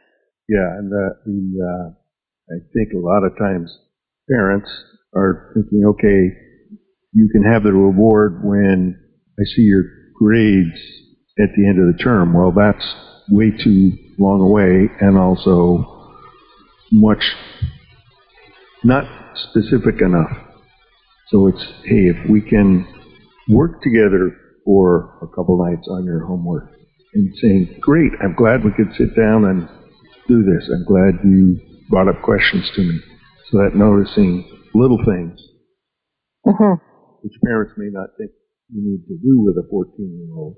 Yeah, 0.47 0.67
and 0.77 0.91
the, 0.91 1.09
the 1.25 1.41
uh, 1.63 2.00
I 2.51 2.59
think 2.73 2.93
a 2.93 2.99
lot 2.99 3.23
of 3.23 3.37
times 3.37 3.71
parents 4.29 4.69
are 5.15 5.51
thinking, 5.53 5.85
okay, 5.85 6.35
you 7.13 7.29
can 7.31 7.43
have 7.43 7.63
the 7.63 7.73
reward 7.73 8.41
when 8.43 8.99
I 9.39 9.43
see 9.55 9.61
your 9.61 9.83
grades 10.15 10.77
at 11.39 11.49
the 11.55 11.65
end 11.67 11.79
of 11.79 11.95
the 11.95 12.03
term. 12.03 12.33
Well, 12.33 12.51
that's 12.51 12.85
way 13.29 13.51
too 13.51 13.91
long 14.19 14.41
away, 14.41 14.89
and 14.99 15.17
also 15.17 16.13
much 16.91 17.23
not 18.83 19.05
specific 19.49 20.01
enough. 20.01 20.31
So 21.29 21.47
it's 21.47 21.63
hey, 21.85 22.09
if 22.09 22.29
we 22.29 22.41
can 22.41 22.85
work 23.47 23.81
together 23.81 24.35
for 24.65 25.17
a 25.21 25.27
couple 25.27 25.65
nights 25.65 25.87
on 25.89 26.03
your 26.03 26.25
homework 26.25 26.69
and 27.13 27.33
saying, 27.41 27.77
great, 27.79 28.11
I'm 28.21 28.35
glad 28.35 28.63
we 28.63 28.71
could 28.71 28.93
sit 28.97 29.15
down 29.15 29.45
and 29.45 29.69
do 30.27 30.43
this. 30.43 30.69
I'm 30.73 30.85
glad 30.85 31.19
you 31.23 31.59
brought 31.91 32.07
up 32.07 32.21
questions 32.23 32.71
to 32.75 32.81
me. 32.81 32.99
So 33.51 33.57
that 33.59 33.75
noticing 33.75 34.47
little 34.73 34.97
things, 35.05 35.39
Mm-hmm. 36.47 36.81
which 37.21 37.33
parents 37.45 37.73
may 37.77 37.89
not 37.91 38.07
think 38.17 38.31
you 38.73 38.81
need 38.81 39.05
to 39.05 39.15
do 39.21 39.43
with 39.45 39.57
a 39.63 39.67
14 39.69 39.93
year 39.99 40.33
old. 40.35 40.55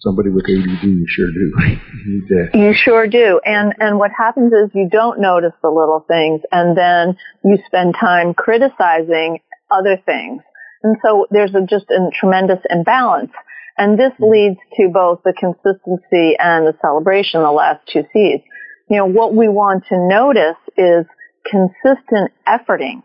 Somebody 0.00 0.28
with 0.30 0.44
ADD, 0.44 0.82
you 0.82 1.06
sure 1.08 1.28
do. 1.28 1.52
you 1.68 2.20
need 2.20 2.50
to, 2.52 2.58
You 2.58 2.74
sure 2.74 3.06
do. 3.06 3.40
And 3.44 3.74
and 3.78 3.98
what 3.98 4.10
happens 4.10 4.52
is 4.52 4.70
you 4.74 4.88
don't 4.90 5.20
notice 5.20 5.52
the 5.62 5.68
little 5.68 6.04
things 6.08 6.40
and 6.50 6.76
then 6.76 7.16
you 7.44 7.58
spend 7.66 7.94
time 7.98 8.34
criticizing 8.34 9.38
other 9.70 9.96
things. 10.04 10.42
And 10.82 10.96
so 11.02 11.26
there's 11.30 11.54
a, 11.54 11.62
just 11.62 11.86
a 11.90 12.10
tremendous 12.18 12.58
imbalance. 12.68 13.30
And 13.78 13.98
this 13.98 14.12
leads 14.20 14.58
to 14.76 14.90
both 14.92 15.20
the 15.24 15.32
consistency 15.32 16.36
and 16.38 16.66
the 16.66 16.74
celebration, 16.82 17.42
the 17.42 17.50
last 17.52 17.80
two 17.90 18.02
C's. 18.12 18.40
You 18.88 18.98
know, 18.98 19.06
what 19.06 19.34
we 19.34 19.48
want 19.48 19.84
to 19.88 19.96
notice 19.96 20.60
is 20.76 21.06
consistent 21.50 22.32
efforting. 22.46 23.02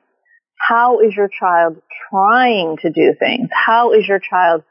How 0.58 1.00
is 1.00 1.16
your 1.16 1.30
child 1.30 1.78
trying 2.10 2.78
to 2.82 2.90
do 2.90 3.14
things? 3.18 3.50
How 3.54 3.94
is 3.94 4.08
your 4.08 4.20
child 4.20 4.64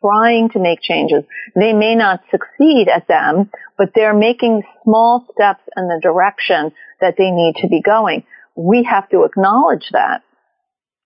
trying 0.00 0.48
to 0.50 0.58
make 0.58 0.80
changes? 0.80 1.24
They 1.54 1.74
may 1.74 1.94
not 1.94 2.20
succeed 2.30 2.88
at 2.88 3.06
them, 3.08 3.50
but 3.76 3.90
they're 3.94 4.14
making 4.14 4.62
small 4.82 5.26
steps 5.34 5.62
in 5.76 5.86
the 5.88 6.00
direction 6.02 6.72
that 7.00 7.14
they 7.18 7.30
need 7.30 7.56
to 7.56 7.68
be 7.68 7.82
going. 7.82 8.24
We 8.56 8.84
have 8.84 9.08
to 9.10 9.24
acknowledge 9.24 9.90
that. 9.92 10.22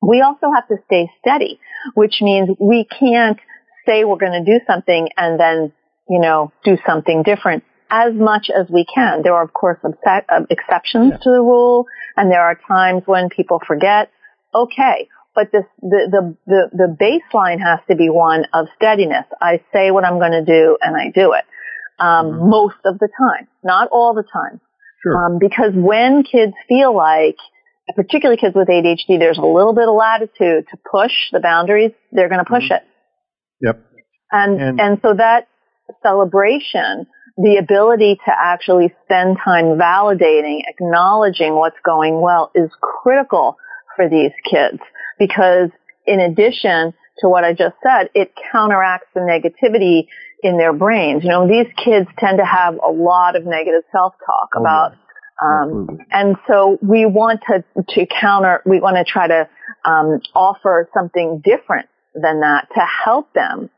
We 0.01 0.21
also 0.21 0.53
have 0.55 0.69
to 0.69 0.77
stay 0.87 1.11
steady, 1.21 1.59
which 1.95 2.19
means 2.21 2.51
we 2.61 2.87
can't 2.87 3.39
say 3.87 4.05
we're 4.05 4.19
going 4.19 4.45
to 4.45 4.59
do 4.59 4.61
something 4.67 5.09
and 5.17 5.41
then, 5.41 5.73
you 6.09 6.21
know, 6.21 6.53
do 6.65 6.79
something 6.87 7.25
different 7.25 7.65
as 7.91 8.13
much 8.15 8.51
as 8.51 8.69
we 8.71 8.85
can. 8.93 9.23
There 9.23 9.35
are, 9.35 9.43
of 9.45 9.53
course, 9.53 9.79
exceptions 10.51 11.11
Yeah. 11.13 11.17
to 11.19 11.31
the 11.31 11.41
rule, 11.41 11.87
and 12.17 12.31
there 12.31 12.43
are 12.43 12.59
times 12.69 13.03
when 13.07 13.29
people 13.29 13.61
forget. 13.67 14.11
Okay, 14.55 15.09
but 15.35 15.53
this, 15.53 15.65
the, 15.81 16.09
the, 16.11 16.37
the, 16.47 16.71
the 16.73 16.97
baseline 17.01 17.61
has 17.61 17.81
to 17.91 17.97
be 17.97 18.09
one 18.11 18.45
of 18.53 18.67
steadiness. 18.77 19.25
I 19.41 19.61
say 19.73 19.91
what 19.91 20.05
I'm 20.05 20.19
going 20.19 20.33
to 20.33 20.45
do 20.45 20.77
and 20.81 20.97
I 20.97 21.11
do 21.15 21.33
it. 21.33 21.45
Um, 22.01 22.27
Mhm. 22.33 22.49
most 22.51 22.77
of 22.85 22.99
the 22.99 23.09
time, 23.09 23.49
not 23.65 23.89
all 23.91 24.15
the 24.15 24.23
time. 24.25 24.61
sure. 25.03 25.17
Um, 25.17 25.39
because 25.39 25.73
when 25.75 26.23
kids 26.25 26.55
feel 26.69 26.95
like 26.95 27.37
particularly 27.95 28.37
kids 28.37 28.55
with 28.57 28.69
ADHD, 28.69 29.19
there's 29.19 29.39
a 29.39 29.43
little 29.47 29.73
bit 29.75 29.89
of 29.89 29.95
latitude 29.95 30.67
to 30.71 30.77
push 30.91 31.13
the 31.33 31.41
boundaries. 31.41 31.93
They're 32.13 32.29
going 32.29 32.45
to 32.45 32.51
push 32.51 32.69
Mhm. 32.71 32.77
it. 32.77 32.83
Yep. 33.61 33.77
And, 34.33 34.61
And- 34.61 34.81
and 34.81 35.01
so 35.03 35.15
that 35.15 35.47
celebration, 36.03 37.07
the 37.39 37.57
ability 37.57 38.17
to 38.27 38.33
actually 38.37 38.93
spend 39.05 39.39
time 39.43 39.79
validating, 39.79 40.63
acknowledging 40.69 41.55
what's 41.55 41.79
going 41.85 42.21
well 42.21 42.51
is 42.55 42.69
critical 42.81 43.57
for 43.95 44.09
these 44.09 44.33
kids 44.45 44.81
because 45.21 45.71
in 46.05 46.19
addition 46.19 46.93
to 47.21 47.29
what 47.29 47.45
I 47.45 47.53
just 47.53 47.77
said, 47.83 48.11
it 48.15 48.33
counteracts 48.51 49.07
the 49.15 49.21
negativity 49.21 50.09
in 50.43 50.59
their 50.59 50.73
brains. 50.73 51.23
You 51.23 51.31
know, 51.31 51.47
these 51.49 51.67
kids 51.77 52.09
tend 52.19 52.39
to 52.39 52.45
have 52.45 52.75
a 52.75 52.91
lot 52.91 53.37
of 53.37 53.45
negative 53.45 53.83
self-talk 53.93 54.51
Oh, 54.57 54.61
about, 54.61 54.93
um, 55.41 55.99
and 56.11 56.37
so 56.49 56.79
we 56.83 57.07
want 57.07 57.41
to, 57.49 57.65
to 57.95 58.07
counter, 58.21 58.63
we 58.67 58.81
want 58.81 58.97
to 58.97 59.05
try 59.05 59.29
to 59.29 59.49
um, 59.85 60.21
offer 60.35 60.89
something 60.93 61.41
different 61.45 61.89
than 62.15 62.41
that 62.41 62.67
to 62.75 62.81
help 63.05 63.33
them 63.33 63.71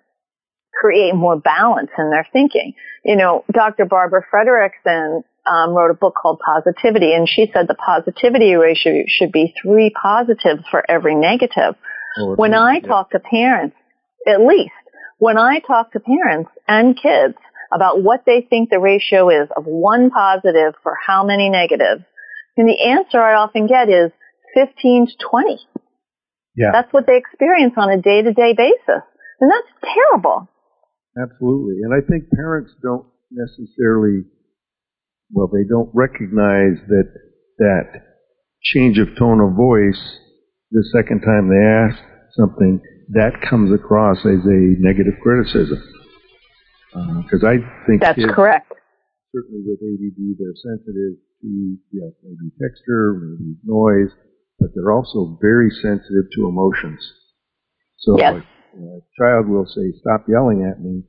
create 0.80 1.14
more 1.14 1.38
balance 1.38 1.90
in 1.98 2.10
their 2.10 2.26
thinking. 2.32 2.74
You 3.04 3.16
know, 3.16 3.44
Dr. 3.52 3.84
Barbara 3.84 4.24
Fredrickson 4.32 5.22
um, 5.46 5.70
wrote 5.70 5.90
a 5.90 5.94
book 5.94 6.14
called 6.20 6.40
Positivity, 6.44 7.12
and 7.12 7.28
she 7.28 7.50
said 7.52 7.68
the 7.68 7.74
positivity 7.74 8.54
ratio 8.54 9.04
should 9.06 9.32
be 9.32 9.54
three 9.62 9.90
positives 9.90 10.62
for 10.70 10.88
every 10.88 11.14
negative. 11.14 11.74
Oh, 12.18 12.34
When 12.34 12.54
I 12.54 12.80
yeah. 12.82 12.88
talk 12.88 13.10
to 13.10 13.20
parents, 13.20 13.76
at 14.26 14.40
least, 14.40 14.72
when 15.18 15.38
I 15.38 15.60
talk 15.60 15.92
to 15.92 16.00
parents 16.00 16.50
and 16.66 16.96
kids 16.96 17.36
about 17.72 18.02
what 18.02 18.24
they 18.26 18.46
think 18.48 18.70
the 18.70 18.80
ratio 18.80 19.28
is 19.28 19.48
of 19.56 19.64
one 19.64 20.10
positive 20.10 20.74
for 20.82 20.96
how 21.06 21.24
many 21.24 21.50
negatives, 21.50 22.02
and 22.56 22.68
the 22.68 22.82
answer 22.88 23.20
I 23.20 23.34
often 23.34 23.66
get 23.66 23.88
is 23.88 24.10
15 24.54 25.06
to 25.06 25.12
20. 25.30 25.58
Yeah. 26.56 26.72
That's 26.72 26.92
what 26.92 27.06
they 27.06 27.16
experience 27.16 27.74
on 27.76 27.90
a 27.90 27.96
day-to-day 27.96 28.54
basis. 28.56 29.04
And 29.40 29.50
that's 29.50 29.94
terrible. 29.94 30.48
Absolutely. 31.16 31.82
And 31.82 31.92
I 31.94 32.06
think 32.06 32.30
parents 32.30 32.72
don't 32.82 33.06
necessarily, 33.30 34.24
well, 35.32 35.48
they 35.48 35.64
don't 35.68 35.90
recognize 35.94 36.78
that 36.88 37.08
that 37.58 37.84
change 38.62 38.98
of 38.98 39.08
tone 39.18 39.40
of 39.40 39.56
voice 39.56 40.00
the 40.70 40.84
second 40.92 41.20
time 41.22 41.48
they 41.48 41.64
ask 41.66 41.98
something, 42.36 42.80
that 43.10 43.32
comes 43.48 43.72
across 43.74 44.18
as 44.18 44.44
a 44.46 44.60
negative 44.78 45.14
criticism. 45.22 45.82
Uh, 46.94 47.22
because 47.22 47.44
I 47.44 47.58
think 47.86 48.02
That's 48.02 48.18
kids, 48.18 48.32
correct. 48.34 48.72
certainly 49.34 49.62
with 49.66 49.78
ADD, 49.82 50.38
they're 50.38 50.58
sensitive 50.58 51.18
to 51.42 51.76
yeah, 51.92 52.10
maybe 52.22 52.50
texture, 52.60 53.14
maybe 53.14 53.56
noise, 53.64 54.10
but 54.58 54.70
they're 54.74 54.92
also 54.92 55.38
very 55.40 55.70
sensitive 55.70 56.30
to 56.34 56.48
emotions. 56.48 57.00
So 57.98 58.18
Yes. 58.18 58.42
A, 58.74 59.00
child 59.18 59.48
will 59.48 59.66
say, 59.66 59.92
"Stop 60.00 60.26
yelling 60.28 60.64
at 60.64 60.80
me," 60.80 61.02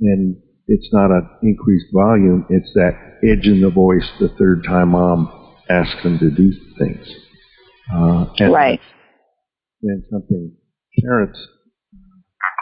and 0.00 0.36
it's 0.66 0.88
not 0.92 1.10
an 1.10 1.28
increased 1.42 1.86
volume; 1.92 2.46
it's 2.48 2.72
that 2.74 2.94
edge 3.24 3.46
in 3.46 3.60
the 3.60 3.70
voice 3.70 4.08
the 4.20 4.28
third 4.38 4.64
time 4.64 4.90
mom 4.90 5.30
asks 5.68 6.02
them 6.02 6.18
to 6.18 6.30
do 6.30 6.52
things. 6.78 7.06
Uh, 7.92 8.26
and 8.38 8.52
Right. 8.52 8.80
and 9.82 10.02
something 10.10 10.52
parents 11.04 11.38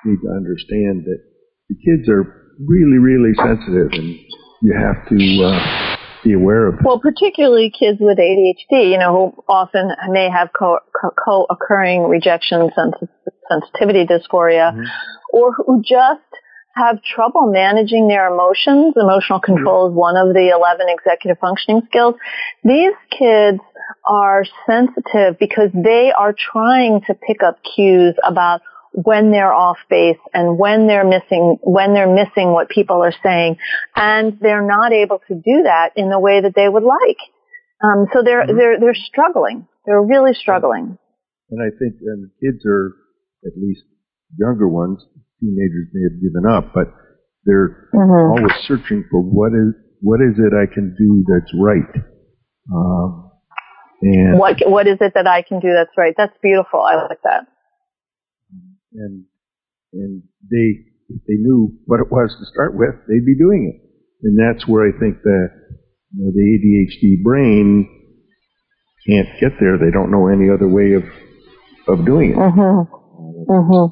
need 0.05 0.19
to 0.23 0.31
understand 0.31 1.05
that 1.05 1.21
the 1.69 1.77
kids 1.85 2.09
are 2.09 2.25
really, 2.67 2.99
really 2.99 3.35
sensitive, 3.35 3.93
and 3.93 4.17
you 4.63 4.75
have 4.75 5.09
to 5.09 5.45
uh, 5.45 5.97
be 6.25 6.33
aware 6.33 6.69
of. 6.69 6.75
Well, 6.85 7.01
particularly 7.01 7.71
kids 7.71 7.99
with 8.01 8.19
ADHD, 8.19 8.91
you 8.91 8.99
know, 8.99 9.33
who 9.35 9.43
often 9.49 9.91
may 10.11 10.29
have 10.31 10.49
co- 10.59 10.81
co- 11.01 11.15
co-occurring 11.25 12.09
rejection 12.09 12.71
sens- 12.75 12.95
sensitivity 13.51 14.07
dysphoria, 14.07 14.73
Mhm. 14.75 14.85
or 15.33 15.53
who 15.53 15.83
just 15.83 16.23
have 16.77 17.03
trouble 17.03 17.51
managing 17.51 18.07
their 18.09 18.27
emotions. 18.33 18.95
Emotional 18.97 19.41
control 19.41 19.89
is 19.89 19.95
one 19.95 20.17
of 20.17 20.33
the 20.35 20.51
11 20.57 20.87
executive 20.89 21.39
functioning 21.39 21.83
skills. 21.87 22.15
These 22.65 22.95
kids 23.11 23.59
are 24.09 24.45
sensitive 24.67 25.39
because 25.39 25.71
they 25.75 26.13
are 26.13 26.33
trying 26.33 27.01
to 27.09 27.15
pick 27.15 27.43
up 27.43 27.57
cues 27.75 28.15
about 28.25 28.61
when 28.93 29.31
they're 29.31 29.53
off 29.53 29.79
base 29.89 30.19
and 30.35 30.59
when 30.59 30.87
they're 30.89 31.05
missing 31.05 31.59
when 31.63 31.93
they're 31.95 32.13
missing 32.13 32.53
what 32.53 32.69
people 32.69 33.03
are 33.03 33.15
saying 33.23 33.57
and 33.95 34.37
they're 34.41 34.67
not 34.67 34.93
able 34.93 35.21
to 35.29 35.35
do 35.35 35.63
that 35.65 35.91
in 35.97 36.09
the 36.11 36.19
way 36.19 36.41
that 36.41 36.55
they 36.57 36.69
would 36.69 36.83
like 36.83 37.19
um, 37.85 38.07
so 38.13 38.21
they're 38.23 38.45
Mhm. 38.47 38.57
they're 38.59 38.81
they're 38.81 38.95
struggling 39.11 39.69
they're 39.87 40.03
really 40.03 40.35
struggling 40.35 40.99
And 41.53 41.61
I 41.63 41.71
think 41.79 41.95
and 42.03 42.31
kids 42.43 42.65
are, 42.67 42.91
at 43.47 43.53
least 43.57 43.83
younger 44.39 44.69
ones, 44.69 45.03
teenagers 45.41 45.89
may 45.93 46.03
have 46.09 46.21
given 46.21 46.45
up, 46.49 46.73
but 46.75 46.93
they're 47.45 47.89
mm-hmm. 47.95 48.39
always 48.39 48.55
searching 48.67 49.05
for 49.11 49.21
what 49.21 49.53
is 49.53 49.75
what 50.03 50.21
is 50.21 50.39
it 50.39 50.53
I 50.57 50.73
can 50.73 50.95
do 50.97 51.25
that's 51.29 51.53
right. 51.59 52.05
Um, 52.73 53.31
and 54.03 54.39
what 54.39 54.57
what 54.67 54.87
is 54.87 54.97
it 55.01 55.13
that 55.15 55.27
i 55.27 55.43
can 55.43 55.61
do 55.61 55.75
that's 55.75 55.91
right 55.95 56.15
that's 56.17 56.33
beautiful 56.41 56.81
i 56.81 56.95
like 56.95 57.21
that 57.23 57.45
and 58.95 59.25
and 59.93 60.23
they 60.51 60.91
if 61.11 61.23
they 61.27 61.35
knew 61.35 61.73
what 61.87 62.01
it 62.01 62.11
was 62.11 62.35
to 62.39 62.47
start 62.47 62.77
with, 62.77 62.95
they'd 63.09 63.27
be 63.27 63.37
doing 63.37 63.73
it. 63.75 63.83
And 64.23 64.39
that's 64.39 64.67
where 64.69 64.87
I 64.87 64.93
think 64.99 65.23
the 65.23 65.49
you 66.15 66.25
know, 66.25 66.31
the 66.31 66.41
ADHD 66.41 67.23
brain 67.23 67.89
can't 69.07 69.29
get 69.41 69.53
there. 69.61 69.79
They 69.79 69.91
don't 69.91 70.11
know 70.11 70.29
any 70.29 70.51
other 70.51 70.69
way 70.69 70.95
of 70.95 71.05
of 71.89 72.05
doing 72.07 72.33
it. 72.33 72.37
Mhm 73.21 73.47
mhm 73.49 73.91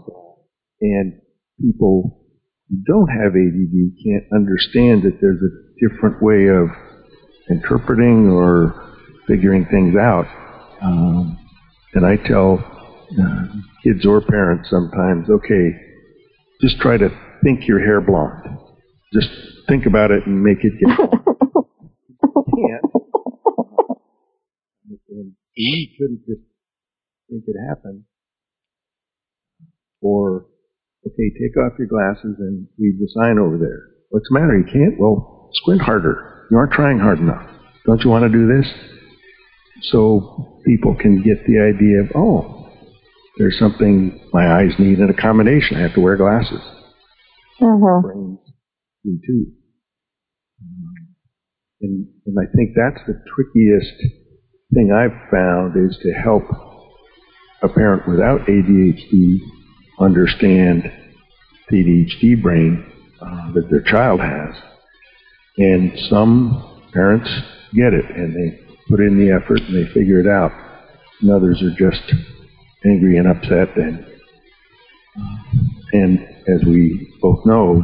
And 0.80 1.20
people 1.60 2.24
who 2.68 2.76
don't 2.86 3.08
have 3.08 3.32
ADD 3.34 3.76
can't 4.04 4.24
understand 4.32 5.02
that 5.02 5.18
there's 5.20 5.42
a 5.42 5.52
different 5.80 6.22
way 6.22 6.48
of 6.48 6.68
interpreting 7.50 8.28
or 8.28 8.94
figuring 9.26 9.66
things 9.70 9.96
out. 9.96 10.26
Um, 10.82 11.38
and 11.94 12.06
I 12.06 12.16
tell 12.16 12.58
uh, 13.20 13.44
kids 13.82 14.06
or 14.06 14.20
parents 14.20 14.70
sometimes, 14.70 15.28
okay, 15.30 15.70
just 16.60 16.78
try 16.80 16.96
to 16.96 17.08
think 17.42 17.66
your 17.66 17.80
hair 17.80 18.00
blonde. 18.00 18.58
Just 19.12 19.28
think 19.68 19.86
about 19.86 20.10
it 20.10 20.26
and 20.26 20.42
make 20.42 20.58
it 20.62 20.72
get 20.78 20.96
can't. 20.98 22.82
And 25.10 25.32
we 25.56 25.96
couldn't 25.98 26.22
just 26.26 26.42
make 27.30 27.42
it 27.46 27.56
happen. 27.68 28.04
Or, 30.00 30.46
okay, 31.06 31.30
take 31.40 31.56
off 31.58 31.78
your 31.78 31.88
glasses 31.88 32.36
and 32.38 32.66
read 32.78 32.98
the 32.98 33.08
sign 33.14 33.38
over 33.38 33.58
there. 33.58 33.82
What's 34.10 34.26
the 34.30 34.38
matter? 34.38 34.56
You 34.58 34.64
can't? 34.64 34.98
Well, 34.98 35.50
squint 35.54 35.80
harder. 35.82 36.46
You 36.50 36.56
aren't 36.56 36.72
trying 36.72 36.98
hard 36.98 37.18
enough. 37.18 37.46
Don't 37.86 38.02
you 38.04 38.10
want 38.10 38.30
to 38.30 38.38
do 38.38 38.46
this? 38.46 38.66
So 39.90 40.60
people 40.66 40.94
can 40.94 41.22
get 41.22 41.46
the 41.46 41.58
idea 41.60 42.00
of, 42.02 42.10
oh, 42.14 42.70
there's 43.38 43.58
something 43.58 44.28
my 44.32 44.60
eyes 44.60 44.72
need 44.78 44.98
an 44.98 45.10
accommodation. 45.10 45.76
I 45.76 45.82
have 45.82 45.94
to 45.94 46.00
wear 46.00 46.16
glasses. 46.16 46.60
mhm 47.60 48.02
Brains 48.02 48.38
do 49.04 49.18
too. 49.26 49.52
And, 51.80 52.08
and 52.26 52.36
I 52.40 52.50
think 52.56 52.70
that's 52.74 53.06
the 53.06 53.14
trickiest 53.34 53.92
thing 54.74 54.90
I've 54.92 55.30
found 55.30 55.76
is 55.76 55.96
to 56.02 56.12
help 56.12 56.42
a 57.62 57.68
parent 57.68 58.08
without 58.08 58.40
ADHD 58.46 59.38
understand 60.00 60.90
the 61.70 61.76
ADHD 61.76 62.40
brain 62.40 62.92
uh, 63.20 63.52
that 63.52 63.68
their 63.70 63.82
child 63.82 64.20
has. 64.20 64.54
And 65.58 65.92
some 66.08 66.88
parents 66.92 67.28
get 67.74 67.92
it 67.92 68.04
and 68.10 68.34
they 68.34 68.60
put 68.88 69.00
in 69.00 69.18
the 69.18 69.32
effort 69.32 69.60
and 69.60 69.74
they 69.74 69.92
figure 69.92 70.20
it 70.20 70.26
out. 70.26 70.52
And 71.20 71.30
others 71.30 71.62
are 71.62 71.74
just 71.76 72.02
angry 72.86 73.18
and 73.18 73.28
upset 73.28 73.76
and 73.76 74.04
and 75.92 76.20
as 76.46 76.62
we 76.66 77.14
both 77.20 77.44
know, 77.44 77.82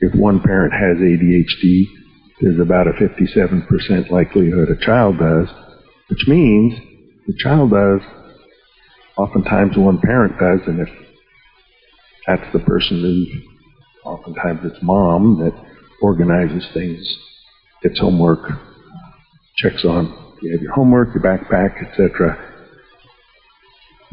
if 0.00 0.14
one 0.14 0.40
parent 0.40 0.72
has 0.72 0.98
ADHD, 0.98 1.84
there's 2.40 2.60
about 2.60 2.86
a 2.86 2.92
57% 2.92 4.10
likelihood 4.10 4.68
a 4.68 4.84
child 4.84 5.18
does, 5.18 5.48
which 6.08 6.28
means 6.28 6.78
the 7.26 7.34
child 7.38 7.70
does, 7.70 8.00
oftentimes 9.16 9.76
one 9.76 9.98
parent 9.98 10.38
does, 10.38 10.60
and 10.66 10.80
if 10.80 10.88
that's 12.28 12.52
the 12.52 12.58
person 12.58 13.00
who, 13.00 14.08
oftentimes 14.08 14.60
it's 14.64 14.82
mom 14.82 15.38
that 15.42 15.54
organizes 16.02 16.68
things, 16.74 17.00
gets 17.82 17.98
homework, 17.98 18.40
checks 19.56 19.84
on, 19.84 20.36
you 20.42 20.52
have 20.52 20.60
your 20.60 20.72
homework, 20.72 21.08
your 21.14 21.22
backpack, 21.22 21.82
etc. 21.82 22.36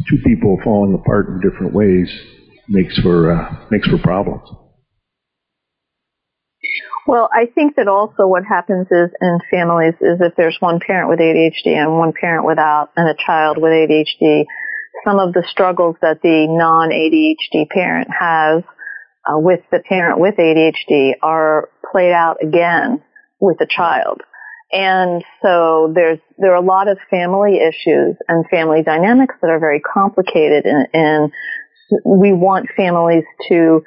Two 0.09 0.17
people 0.25 0.57
falling 0.63 0.93
apart 0.93 1.27
in 1.27 1.41
different 1.41 1.73
ways 1.73 2.09
makes 2.69 2.97
for 3.01 3.31
uh, 3.31 3.65
makes 3.69 3.87
for 3.87 3.97
problems. 3.97 4.47
Well, 7.07 7.29
I 7.31 7.45
think 7.53 7.75
that 7.75 7.87
also 7.87 8.25
what 8.25 8.43
happens 8.49 8.87
is 8.89 9.11
in 9.21 9.39
families 9.51 9.93
is 10.01 10.19
if 10.21 10.33
there's 10.35 10.57
one 10.59 10.79
parent 10.79 11.09
with 11.09 11.19
ADHD 11.19 11.77
and 11.77 11.97
one 11.97 12.13
parent 12.19 12.47
without 12.47 12.89
and 12.95 13.07
a 13.07 13.13
child 13.13 13.57
with 13.57 13.71
ADHD, 13.71 14.45
some 15.05 15.19
of 15.19 15.33
the 15.33 15.43
struggles 15.47 15.95
that 16.01 16.21
the 16.21 16.47
non-ADHD 16.49 17.69
parent 17.69 18.09
has 18.11 18.63
uh, 19.25 19.39
with 19.39 19.61
the 19.71 19.79
parent 19.79 20.19
with 20.19 20.35
ADHD 20.35 21.13
are 21.21 21.69
played 21.91 22.11
out 22.11 22.37
again 22.43 23.01
with 23.39 23.57
the 23.59 23.67
child. 23.69 24.21
And 24.71 25.23
so 25.41 25.91
there's, 25.93 26.19
there 26.37 26.51
are 26.51 26.61
a 26.61 26.65
lot 26.65 26.87
of 26.87 26.97
family 27.09 27.59
issues 27.59 28.17
and 28.27 28.45
family 28.49 28.83
dynamics 28.83 29.35
that 29.41 29.49
are 29.49 29.59
very 29.59 29.79
complicated 29.79 30.65
and, 30.65 30.87
and 30.93 31.31
we 32.03 32.33
want 32.33 32.67
families 32.75 33.23
to 33.47 33.83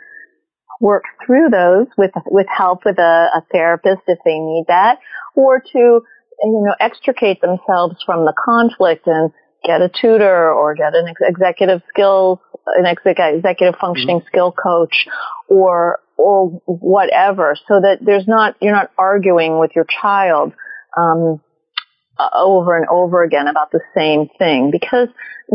work 0.81 1.02
through 1.26 1.50
those 1.50 1.87
with, 1.98 2.12
with 2.26 2.46
help 2.48 2.85
with 2.85 2.98
a, 2.98 3.26
a 3.35 3.42
therapist 3.52 4.02
if 4.07 4.18
they 4.24 4.38
need 4.38 4.64
that 4.68 4.98
or 5.35 5.61
to, 5.61 5.78
you 5.78 6.62
know, 6.64 6.74
extricate 6.78 7.40
themselves 7.40 7.96
from 8.07 8.24
the 8.24 8.35
conflict 8.44 9.07
and 9.07 9.33
get 9.64 9.81
a 9.81 9.88
tutor 9.88 10.53
or 10.53 10.75
get 10.75 10.94
an 10.94 11.12
executive 11.21 11.83
skills, 11.88 12.38
an 12.66 12.87
executive 12.87 13.75
functioning 13.81 14.18
mm-hmm. 14.18 14.27
skill 14.29 14.53
coach 14.53 15.07
or, 15.49 16.01
or 16.16 16.61
whatever 16.66 17.57
so 17.66 17.81
that 17.81 17.99
there's 18.01 18.27
not, 18.27 18.57
you're 18.61 18.75
not 18.75 18.90
arguing 18.99 19.59
with 19.59 19.73
your 19.75 19.87
child 20.03 20.53
um, 20.97 21.40
over 22.35 22.77
and 22.77 22.87
over 22.88 23.23
again 23.23 23.47
about 23.47 23.71
the 23.71 23.81
same 23.97 24.29
thing 24.38 24.71
because 24.71 25.09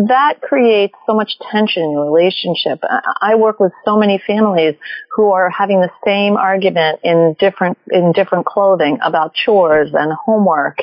that 0.07 0.41
creates 0.41 0.95
so 1.05 1.13
much 1.13 1.33
tension 1.51 1.83
in 1.83 1.91
your 1.91 2.11
relationship. 2.11 2.79
I 3.21 3.35
work 3.35 3.59
with 3.59 3.71
so 3.85 3.97
many 3.97 4.21
families 4.25 4.75
who 5.15 5.31
are 5.31 5.49
having 5.49 5.81
the 5.81 5.91
same 6.05 6.35
argument 6.35 7.01
in 7.03 7.35
different 7.39 7.77
in 7.91 8.11
different 8.11 8.45
clothing 8.45 8.97
about 9.03 9.35
chores 9.35 9.91
and 9.93 10.11
homework 10.25 10.79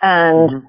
and 0.00 0.50
mm-hmm. 0.50 0.66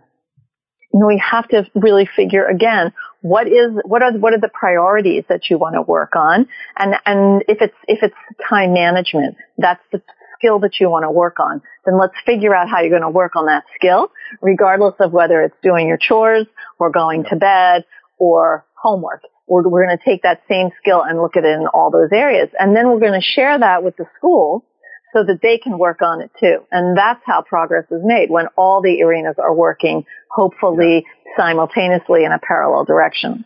Know, 1.00 1.08
we 1.08 1.22
have 1.32 1.48
to 1.50 1.70
really 1.76 2.08
figure 2.16 2.46
again 2.46 2.94
what 3.22 3.48
is 3.48 3.72
what 3.86 4.02
are 4.02 4.14
what 4.14 4.34
are 4.34 4.40
the 4.40 4.50
priorities 4.54 5.24
that 5.30 5.50
you 5.50 5.58
want 5.58 5.76
to 5.76 5.82
work 5.82 6.16
on 6.16 6.48
and 6.78 6.96
and 7.06 7.44
if 7.48 7.60
it's 7.62 7.76
if 7.88 8.00
it's 8.04 8.16
time 8.50 8.74
management 8.74 9.36
that's 9.58 9.82
the 9.92 10.02
skill 10.44 10.60
that 10.60 10.80
you 10.80 10.90
want 10.90 11.04
to 11.04 11.12
work 11.12 11.40
on, 11.40 11.62
then 11.86 12.00
let's 12.00 12.16
figure 12.26 12.54
out 12.54 12.70
how 12.70 12.82
you're 12.82 12.90
going 12.90 13.02
to 13.02 13.10
work 13.10 13.36
on 13.36 13.46
that 13.46 13.64
skill, 13.76 14.12
regardless 14.42 14.96
of 15.00 15.12
whether 15.12 15.42
it's 15.42 15.56
doing 15.64 15.88
your 15.88 15.98
chores 15.98 16.46
or 16.80 16.92
going 16.92 17.24
to 17.30 17.36
bed 17.36 17.86
or 18.18 18.66
homework. 18.76 19.22
We're, 19.48 19.68
we're 19.68 19.86
going 19.86 19.98
to 19.98 20.04
take 20.04 20.24
that 20.24 20.42
same 20.50 20.70
skill 20.82 21.02
and 21.02 21.22
look 21.22 21.38
at 21.38 21.46
it 21.46 21.60
in 21.60 21.68
all 21.74 21.92
those 21.92 22.10
areas. 22.12 22.50
And 22.58 22.76
then 22.76 22.88
we're 22.88 23.00
going 23.00 23.20
to 23.20 23.26
share 23.26 23.58
that 23.60 23.84
with 23.84 23.96
the 23.98 24.06
school 24.18 24.66
so 25.14 25.24
that 25.24 25.40
they 25.42 25.60
can 25.60 25.78
work 25.78 26.02
on 26.02 26.22
it 26.22 26.32
too. 26.40 26.66
And 26.72 26.98
that's 26.98 27.22
how 27.26 27.44
progress 27.44 27.86
is 27.92 28.02
made 28.04 28.30
when 28.30 28.48
all 28.58 28.82
the 28.82 29.02
arenas 29.04 29.36
are 29.38 29.54
working, 29.54 30.06
hopefully 30.34 31.06
simultaneously 31.38 32.26
in 32.26 32.32
a 32.32 32.40
parallel 32.40 32.86
direction. 32.86 33.46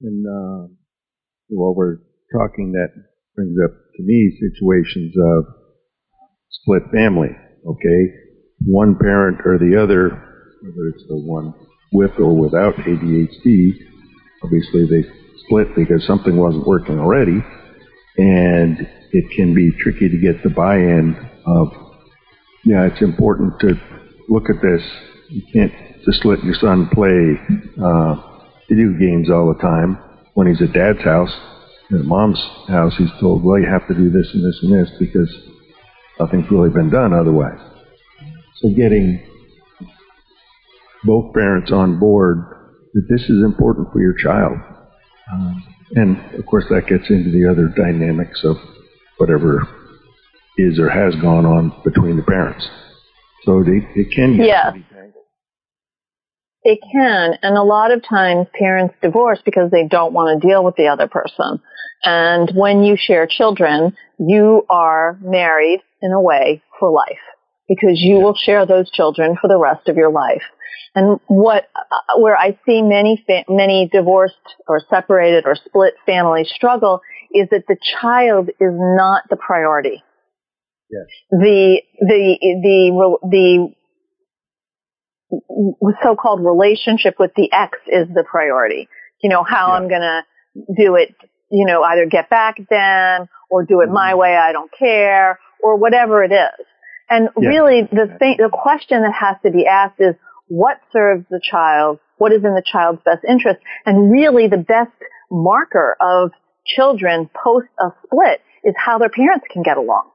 And 0.00 0.26
uh, 0.26 0.72
while 1.48 1.74
we're 1.74 1.98
talking, 2.32 2.72
that 2.72 2.88
brings 3.34 3.56
up 3.64 3.70
to 3.96 4.02
me 4.02 4.32
situations 4.40 5.14
of 5.16 5.44
split 6.50 6.82
family, 6.92 7.30
okay? 7.66 8.14
One 8.66 8.96
parent 9.00 9.40
or 9.44 9.58
the 9.58 9.80
other, 9.82 10.08
whether 10.62 10.88
it's 10.94 11.04
the 11.08 11.16
one 11.16 11.54
with 11.92 12.12
or 12.18 12.36
without 12.36 12.74
ADHD, 12.74 13.72
obviously 14.42 14.86
they 14.86 15.08
split 15.46 15.74
because 15.74 16.06
something 16.06 16.36
wasn't 16.36 16.66
working 16.66 16.98
already, 16.98 17.42
and 18.16 18.86
it 19.12 19.24
can 19.36 19.54
be 19.54 19.72
tricky 19.80 20.08
to 20.08 20.18
get 20.18 20.42
the 20.42 20.50
buy-in 20.50 21.16
of, 21.46 21.68
yeah, 22.64 22.86
it's 22.86 23.02
important 23.02 23.58
to 23.60 23.74
look 24.28 24.44
at 24.48 24.62
this. 24.62 24.82
You 25.30 25.42
can't 25.52 25.72
just 26.04 26.24
let 26.24 26.42
your 26.44 26.54
son 26.54 26.88
play 26.92 27.38
uh, 27.82 28.14
video 28.68 28.92
games 28.98 29.30
all 29.30 29.52
the 29.54 29.60
time 29.60 29.98
when 30.34 30.46
he's 30.46 30.60
at 30.62 30.72
dad's 30.72 31.02
house 31.02 31.34
at 31.92 32.04
mom's 32.04 32.40
house, 32.68 32.94
he's 32.96 33.10
told, 33.20 33.42
well, 33.42 33.58
you 33.58 33.66
have 33.66 33.86
to 33.88 33.94
do 33.94 34.10
this 34.10 34.28
and 34.32 34.44
this 34.44 34.58
and 34.62 34.72
this 34.72 34.90
because 34.98 35.34
nothing's 36.20 36.50
really 36.50 36.70
been 36.70 36.90
done 36.90 37.12
otherwise. 37.12 37.58
So 38.56 38.68
getting 38.70 39.26
both 41.04 41.34
parents 41.34 41.72
on 41.72 41.98
board 41.98 42.44
that 42.94 43.06
this 43.08 43.22
is 43.22 43.42
important 43.44 43.92
for 43.92 44.00
your 44.00 44.14
child. 44.14 44.58
Um, 45.32 45.64
and 45.92 46.34
of 46.38 46.46
course, 46.46 46.64
that 46.70 46.86
gets 46.86 47.10
into 47.10 47.30
the 47.30 47.50
other 47.50 47.66
dynamics 47.68 48.40
of 48.44 48.56
whatever 49.18 49.66
is 50.58 50.78
or 50.78 50.90
has 50.90 51.14
gone 51.16 51.46
on 51.46 51.72
between 51.84 52.16
the 52.16 52.22
parents. 52.22 52.68
So 53.44 53.64
they, 53.64 53.78
it 53.98 54.12
can 54.14 54.36
get 54.36 54.46
yeah. 54.46 54.72
It 56.62 56.78
can, 56.92 57.38
and 57.42 57.56
a 57.56 57.62
lot 57.62 57.90
of 57.90 58.02
times 58.06 58.46
parents 58.58 58.94
divorce 59.02 59.40
because 59.44 59.70
they 59.70 59.88
don't 59.88 60.12
want 60.12 60.40
to 60.40 60.46
deal 60.46 60.62
with 60.62 60.76
the 60.76 60.88
other 60.88 61.08
person. 61.08 61.60
And 62.02 62.50
when 62.54 62.82
you 62.82 62.96
share 62.98 63.26
children, 63.26 63.96
you 64.18 64.66
are 64.68 65.18
married 65.22 65.80
in 66.02 66.12
a 66.12 66.20
way 66.20 66.62
for 66.78 66.90
life 66.90 67.20
because 67.68 68.00
you 68.00 68.16
will 68.16 68.34
share 68.34 68.66
those 68.66 68.90
children 68.90 69.36
for 69.40 69.48
the 69.48 69.58
rest 69.58 69.88
of 69.88 69.96
your 69.96 70.10
life. 70.10 70.42
And 70.94 71.20
what, 71.28 71.68
uh, 71.74 72.18
where 72.18 72.36
I 72.36 72.58
see 72.66 72.82
many, 72.82 73.24
many 73.48 73.88
divorced 73.92 74.34
or 74.66 74.80
separated 74.90 75.44
or 75.46 75.54
split 75.54 75.94
families 76.04 76.50
struggle 76.54 77.00
is 77.32 77.48
that 77.50 77.64
the 77.68 77.76
child 78.00 78.48
is 78.48 78.72
not 78.74 79.22
the 79.30 79.36
priority. 79.36 80.02
Yes. 80.90 81.06
The, 81.30 81.82
the, 82.00 82.38
the, 82.42 83.18
the 83.22 83.79
so-called 86.02 86.44
relationship 86.44 87.14
with 87.18 87.32
the 87.36 87.50
ex 87.52 87.78
is 87.86 88.08
the 88.14 88.24
priority. 88.28 88.88
You 89.22 89.30
know, 89.30 89.42
how 89.42 89.68
yeah. 89.68 89.74
I'm 89.74 89.88
gonna 89.88 90.22
do 90.54 90.96
it, 90.96 91.14
you 91.50 91.66
know, 91.66 91.82
either 91.82 92.06
get 92.06 92.30
back 92.30 92.58
at 92.60 92.68
them 92.68 93.28
or 93.50 93.64
do 93.64 93.80
it 93.80 93.86
mm-hmm. 93.86 93.94
my 93.94 94.14
way, 94.14 94.36
I 94.36 94.52
don't 94.52 94.70
care, 94.76 95.38
or 95.62 95.76
whatever 95.76 96.24
it 96.24 96.32
is. 96.32 96.66
And 97.08 97.28
yeah. 97.40 97.48
really 97.48 97.82
the 97.82 98.16
thing, 98.18 98.36
the 98.38 98.50
question 98.52 99.02
that 99.02 99.12
has 99.12 99.36
to 99.44 99.50
be 99.50 99.66
asked 99.66 100.00
is 100.00 100.14
what 100.48 100.80
serves 100.92 101.24
the 101.30 101.40
child? 101.42 101.98
What 102.18 102.32
is 102.32 102.44
in 102.44 102.54
the 102.54 102.62
child's 102.64 103.02
best 103.04 103.24
interest? 103.28 103.60
And 103.86 104.10
really 104.10 104.48
the 104.48 104.58
best 104.58 104.92
marker 105.30 105.96
of 106.00 106.30
children 106.66 107.30
post 107.34 107.68
a 107.78 107.90
split 108.04 108.40
is 108.64 108.74
how 108.76 108.98
their 108.98 109.08
parents 109.08 109.46
can 109.50 109.62
get 109.62 109.76
along. 109.76 110.10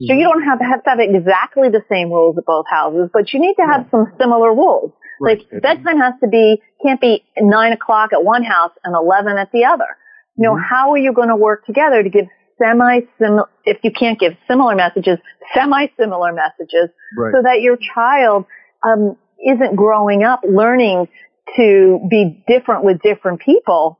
So 0.00 0.14
you 0.14 0.24
don't 0.24 0.42
have 0.42 0.58
to 0.58 0.64
have 0.64 0.82
to 0.84 0.90
have 0.90 0.98
exactly 1.00 1.68
the 1.68 1.82
same 1.90 2.08
rules 2.08 2.36
at 2.38 2.44
both 2.44 2.66
houses, 2.70 3.10
but 3.12 3.32
you 3.32 3.40
need 3.40 3.54
to 3.54 3.66
have 3.66 3.86
some 3.90 4.12
similar 4.18 4.54
rules. 4.54 4.92
Right. 5.20 5.38
Like 5.38 5.62
bedtime 5.62 5.98
has 6.00 6.14
to 6.22 6.28
be, 6.28 6.60
can't 6.84 7.00
be 7.00 7.24
nine 7.38 7.72
o'clock 7.72 8.10
at 8.12 8.24
one 8.24 8.42
house 8.42 8.72
and 8.84 8.94
11 8.94 9.36
at 9.38 9.52
the 9.52 9.64
other. 9.64 9.96
You 10.36 10.48
know, 10.48 10.54
mm-hmm. 10.54 10.64
how 10.68 10.92
are 10.92 10.98
you 10.98 11.12
going 11.12 11.28
to 11.28 11.36
work 11.36 11.66
together 11.66 12.02
to 12.02 12.10
give 12.10 12.26
semi-similar, 12.58 13.48
if 13.64 13.78
you 13.82 13.92
can't 13.92 14.18
give 14.18 14.32
similar 14.48 14.74
messages, 14.74 15.18
semi-similar 15.54 16.32
messages 16.32 16.90
right. 17.16 17.32
so 17.34 17.42
that 17.42 17.60
your 17.60 17.76
child, 17.94 18.46
um, 18.84 19.16
isn't 19.44 19.76
growing 19.76 20.22
up 20.22 20.40
learning 20.48 21.08
to 21.56 22.00
be 22.08 22.44
different 22.46 22.84
with 22.84 23.02
different 23.02 23.40
people 23.40 23.98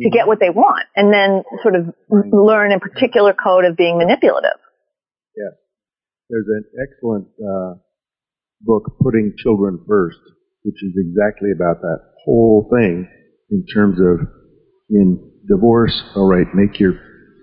to 0.00 0.10
get 0.10 0.20
mm-hmm. 0.20 0.28
what 0.28 0.40
they 0.40 0.50
want 0.50 0.86
and 0.94 1.12
then 1.12 1.42
sort 1.62 1.74
of 1.74 1.92
learn 2.32 2.72
a 2.72 2.78
particular 2.78 3.34
code 3.34 3.64
of 3.64 3.76
being 3.76 3.98
manipulative. 3.98 4.58
Yes. 5.38 5.54
There's 6.28 6.46
an 6.48 6.64
excellent 6.82 7.28
uh, 7.38 7.74
book, 8.60 8.98
Putting 9.00 9.34
Children 9.38 9.84
First, 9.86 10.18
which 10.62 10.82
is 10.82 10.92
exactly 10.96 11.50
about 11.52 11.80
that 11.80 12.00
whole 12.24 12.68
thing 12.70 13.08
in 13.50 13.64
terms 13.72 13.98
of 14.00 14.26
in 14.90 15.30
divorce, 15.48 16.02
all 16.16 16.28
right, 16.28 16.46
make 16.54 16.80
your 16.80 16.94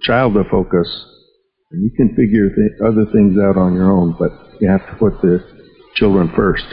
child 0.01 0.34
the 0.34 0.43
focus, 0.51 0.88
and 1.71 1.84
you 1.84 1.89
can 1.95 2.10
figure 2.15 2.49
th- 2.49 2.81
other 2.86 3.05
things 3.12 3.38
out 3.39 3.58
on 3.58 3.73
your 3.73 3.91
own, 3.91 4.15
but 4.19 4.31
you 4.60 4.69
have 4.69 4.86
to 4.88 4.95
put 4.97 5.21
the 5.21 5.39
children 5.95 6.31
first. 6.36 6.65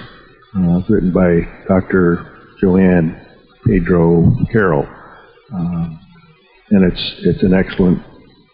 Uh, 0.54 0.78
it's 0.78 0.90
written 0.90 1.12
by 1.12 1.40
Dr. 1.68 2.54
Joanne 2.60 3.26
Pedro 3.64 4.36
Carroll. 4.50 4.86
Um, 5.54 6.00
and 6.70 6.90
it's, 6.90 7.14
it's 7.20 7.42
an 7.42 7.54
excellent 7.54 8.02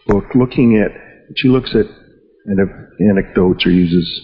book 0.07 0.25
looking 0.35 0.77
at, 0.77 0.91
she 1.35 1.47
looks 1.47 1.75
at 1.75 1.85
and 2.45 2.59
anecdotes 3.09 3.65
or 3.65 3.71
uses 3.71 4.21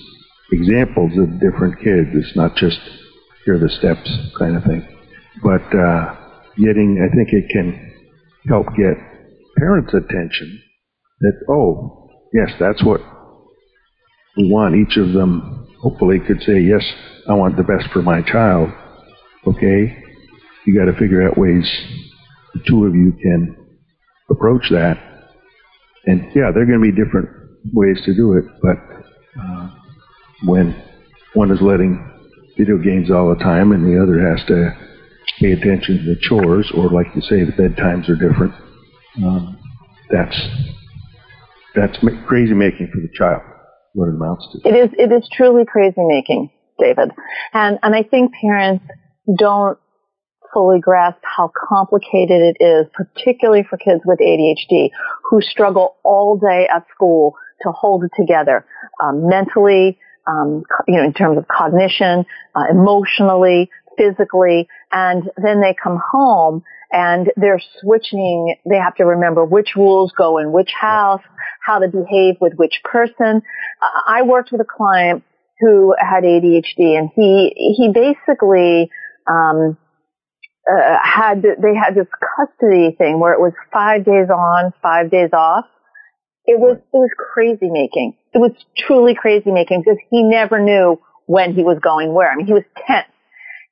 examples 0.51 1.11
of 1.17 1.39
different 1.39 1.77
kids. 1.79 2.09
It's 2.13 2.35
not 2.35 2.55
just 2.55 2.79
here 3.45 3.55
are 3.55 3.59
the 3.59 3.69
steps 3.69 4.09
kind 4.37 4.55
of 4.55 4.63
thing. 4.63 4.87
But 5.43 5.63
uh, 5.75 6.15
getting, 6.57 6.99
I 7.01 7.13
think 7.15 7.29
it 7.31 7.49
can 7.51 7.93
help 8.47 8.67
get 8.75 8.95
parents' 9.57 9.93
attention 9.93 10.61
that, 11.21 11.33
oh, 11.49 12.09
yes, 12.33 12.51
that's 12.59 12.83
what 12.83 13.01
we 14.37 14.51
want. 14.51 14.75
Each 14.75 14.97
of 14.97 15.13
them 15.13 15.67
hopefully 15.81 16.19
could 16.25 16.41
say, 16.41 16.59
yes, 16.59 16.83
I 17.27 17.33
want 17.33 17.57
the 17.57 17.63
best 17.63 17.91
for 17.91 18.01
my 18.01 18.21
child. 18.21 18.69
Okay? 19.47 20.03
You 20.65 20.77
got 20.77 20.91
to 20.91 20.97
figure 20.97 21.27
out 21.27 21.37
ways 21.37 21.69
the 22.53 22.61
two 22.67 22.85
of 22.85 22.95
you 22.95 23.11
can 23.11 23.55
approach 24.29 24.65
that. 24.71 24.97
And 26.05 26.31
yeah, 26.35 26.51
they're 26.53 26.65
going 26.65 26.79
to 26.79 26.91
be 26.91 26.91
different 26.91 27.29
ways 27.73 28.01
to 28.05 28.15
do 28.15 28.33
it, 28.33 28.45
but 28.61 28.77
uh, 29.39 29.69
when 30.45 30.75
one 31.33 31.51
is 31.51 31.61
letting 31.61 32.11
video 32.57 32.77
games 32.77 33.11
all 33.11 33.29
the 33.29 33.43
time 33.43 33.71
and 33.71 33.85
the 33.85 34.01
other 34.01 34.19
has 34.19 34.45
to 34.47 34.71
pay 35.39 35.51
attention 35.51 35.97
to 35.97 36.15
the 36.15 36.19
chores, 36.21 36.71
or 36.75 36.89
like 36.89 37.07
you 37.15 37.21
say, 37.21 37.43
the 37.43 37.51
bedtimes 37.51 38.07
are 38.09 38.15
different, 38.15 38.53
um, 39.23 39.57
that's 40.09 40.39
that's 41.75 41.97
crazy 42.27 42.53
making 42.53 42.89
for 42.93 43.01
the 43.01 43.09
child. 43.13 43.41
What 43.93 44.07
it 44.07 44.15
amounts 44.15 44.47
to. 44.51 44.67
It 44.67 44.75
is. 44.75 44.89
It 44.97 45.11
is 45.11 45.27
truly 45.31 45.63
crazy 45.65 46.03
making, 46.03 46.51
David, 46.79 47.11
and 47.53 47.79
and 47.81 47.95
I 47.95 48.03
think 48.03 48.33
parents 48.41 48.85
don't 49.37 49.77
fully 50.53 50.79
grasp 50.79 51.19
how 51.21 51.51
complicated 51.69 52.55
it 52.55 52.63
is, 52.63 52.87
particularly 52.93 53.65
for 53.69 53.77
kids 53.77 54.01
with 54.05 54.19
ADHD 54.19 54.89
who 55.29 55.41
struggle 55.41 55.97
all 56.03 56.37
day 56.37 56.67
at 56.73 56.85
school 56.93 57.35
to 57.61 57.71
hold 57.71 58.03
it 58.03 58.11
together 58.17 58.65
um, 59.03 59.27
mentally, 59.27 59.97
um, 60.27 60.63
you 60.87 60.95
know, 60.95 61.03
in 61.03 61.13
terms 61.13 61.37
of 61.37 61.47
cognition, 61.47 62.25
uh, 62.55 62.63
emotionally, 62.69 63.69
physically, 63.97 64.67
and 64.91 65.23
then 65.37 65.61
they 65.61 65.75
come 65.81 65.99
home 66.11 66.63
and 66.91 67.31
they're 67.35 67.61
switching. 67.81 68.55
They 68.69 68.77
have 68.77 68.95
to 68.95 69.05
remember 69.05 69.43
which 69.43 69.75
rules 69.75 70.11
go 70.17 70.37
in 70.37 70.51
which 70.51 70.71
house, 70.79 71.21
how 71.65 71.79
to 71.79 71.87
behave 71.87 72.35
with 72.39 72.53
which 72.55 72.81
person. 72.83 73.41
Uh, 73.81 74.01
I 74.07 74.21
worked 74.23 74.51
with 74.51 74.61
a 74.61 74.65
client 74.65 75.23
who 75.59 75.95
had 75.99 76.23
ADHD, 76.23 76.97
and 76.97 77.09
he 77.15 77.53
he 77.77 77.91
basically 77.93 78.89
um, 79.29 79.77
uh, 80.69 80.97
had 81.03 81.41
they 81.41 81.75
had 81.75 81.95
this 81.95 82.07
custody 82.35 82.95
thing 82.97 83.19
where 83.19 83.33
it 83.33 83.39
was 83.39 83.53
five 83.71 84.05
days 84.05 84.29
on, 84.29 84.73
five 84.81 85.09
days 85.09 85.29
off. 85.33 85.65
It 86.47 86.59
was 86.59 86.77
it 86.77 86.97
was 86.97 87.09
crazy 87.33 87.69
making. 87.69 88.15
It 88.33 88.39
was 88.39 88.51
truly 88.77 89.15
crazy 89.15 89.51
making 89.51 89.81
because 89.81 89.99
he 90.09 90.23
never 90.23 90.59
knew 90.59 90.99
when 91.25 91.53
he 91.53 91.63
was 91.63 91.79
going 91.79 92.13
where. 92.13 92.31
I 92.31 92.35
mean, 92.35 92.45
he 92.45 92.53
was 92.53 92.63
tense. 92.85 93.07